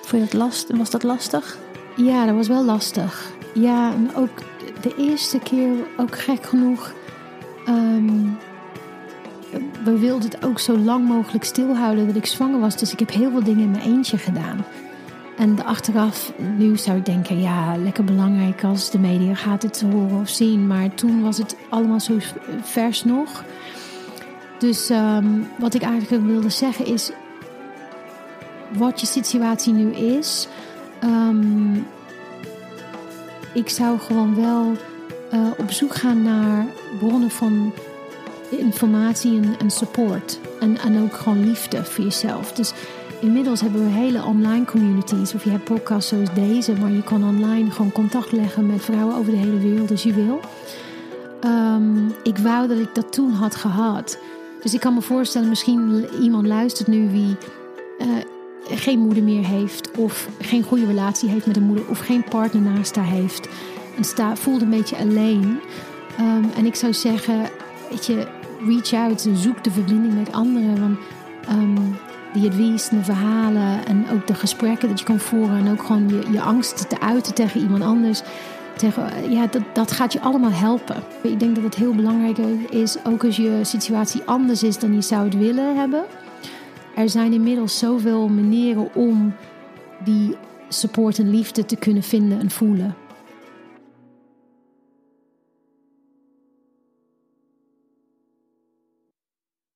[0.03, 1.59] Vond je dat last, was dat lastig?
[1.97, 3.33] Ja, dat was wel lastig.
[3.55, 4.43] Ja, en ook
[4.81, 6.95] de eerste keer, ook gek genoeg.
[7.69, 8.39] Um,
[9.85, 12.77] we wilden het ook zo lang mogelijk stilhouden dat ik zwanger was.
[12.77, 14.65] Dus ik heb heel veel dingen in mijn eentje gedaan.
[15.37, 20.21] En achteraf, nu zou ik denken, ja, lekker belangrijk als de media gaat het horen
[20.21, 20.67] of zien.
[20.67, 22.15] Maar toen was het allemaal zo
[22.63, 23.45] vers nog.
[24.59, 27.11] Dus um, wat ik eigenlijk wilde zeggen is,
[28.73, 30.49] wat je situatie nu is,
[31.05, 31.87] um,
[33.55, 34.73] ik zou gewoon wel
[35.33, 36.67] uh, op zoek gaan naar
[36.99, 37.73] bronnen van
[38.51, 40.39] informatie en, support.
[40.61, 42.53] En, en ook gewoon liefde voor jezelf.
[42.53, 42.73] Dus
[43.21, 45.35] inmiddels hebben we hele online communities.
[45.35, 49.17] Of je hebt podcasts zoals deze, maar je kan online gewoon contact leggen met vrouwen
[49.17, 50.41] over de hele wereld als je wil.
[51.45, 54.19] Um, ik wou dat ik dat toen had gehad.
[54.67, 57.37] Dus ik kan me voorstellen, misschien iemand luistert nu wie
[57.99, 58.07] uh,
[58.69, 62.62] geen moeder meer heeft, of geen goede relatie heeft met een moeder, of geen partner
[62.62, 63.49] naast haar heeft.
[63.97, 65.61] En sta, voelt een beetje alleen.
[66.21, 67.41] Um, en ik zou zeggen,
[67.91, 68.27] weet je,
[68.67, 70.81] reach out, zoek de verbinding met anderen.
[70.81, 70.99] Want
[72.33, 75.83] die advies en de verhalen en ook de gesprekken dat je kan voeren en ook
[75.83, 78.23] gewoon je, je angst te uiten tegen iemand anders
[78.79, 81.03] tegen, ja, dat, dat gaat je allemaal helpen.
[81.22, 82.39] Ik denk dat het heel belangrijk
[82.70, 86.05] is, ook als je situatie anders is dan je zou het willen hebben.
[86.95, 89.35] Er zijn inmiddels zoveel manieren om
[90.05, 90.37] die
[90.68, 92.95] support en liefde te kunnen vinden en voelen.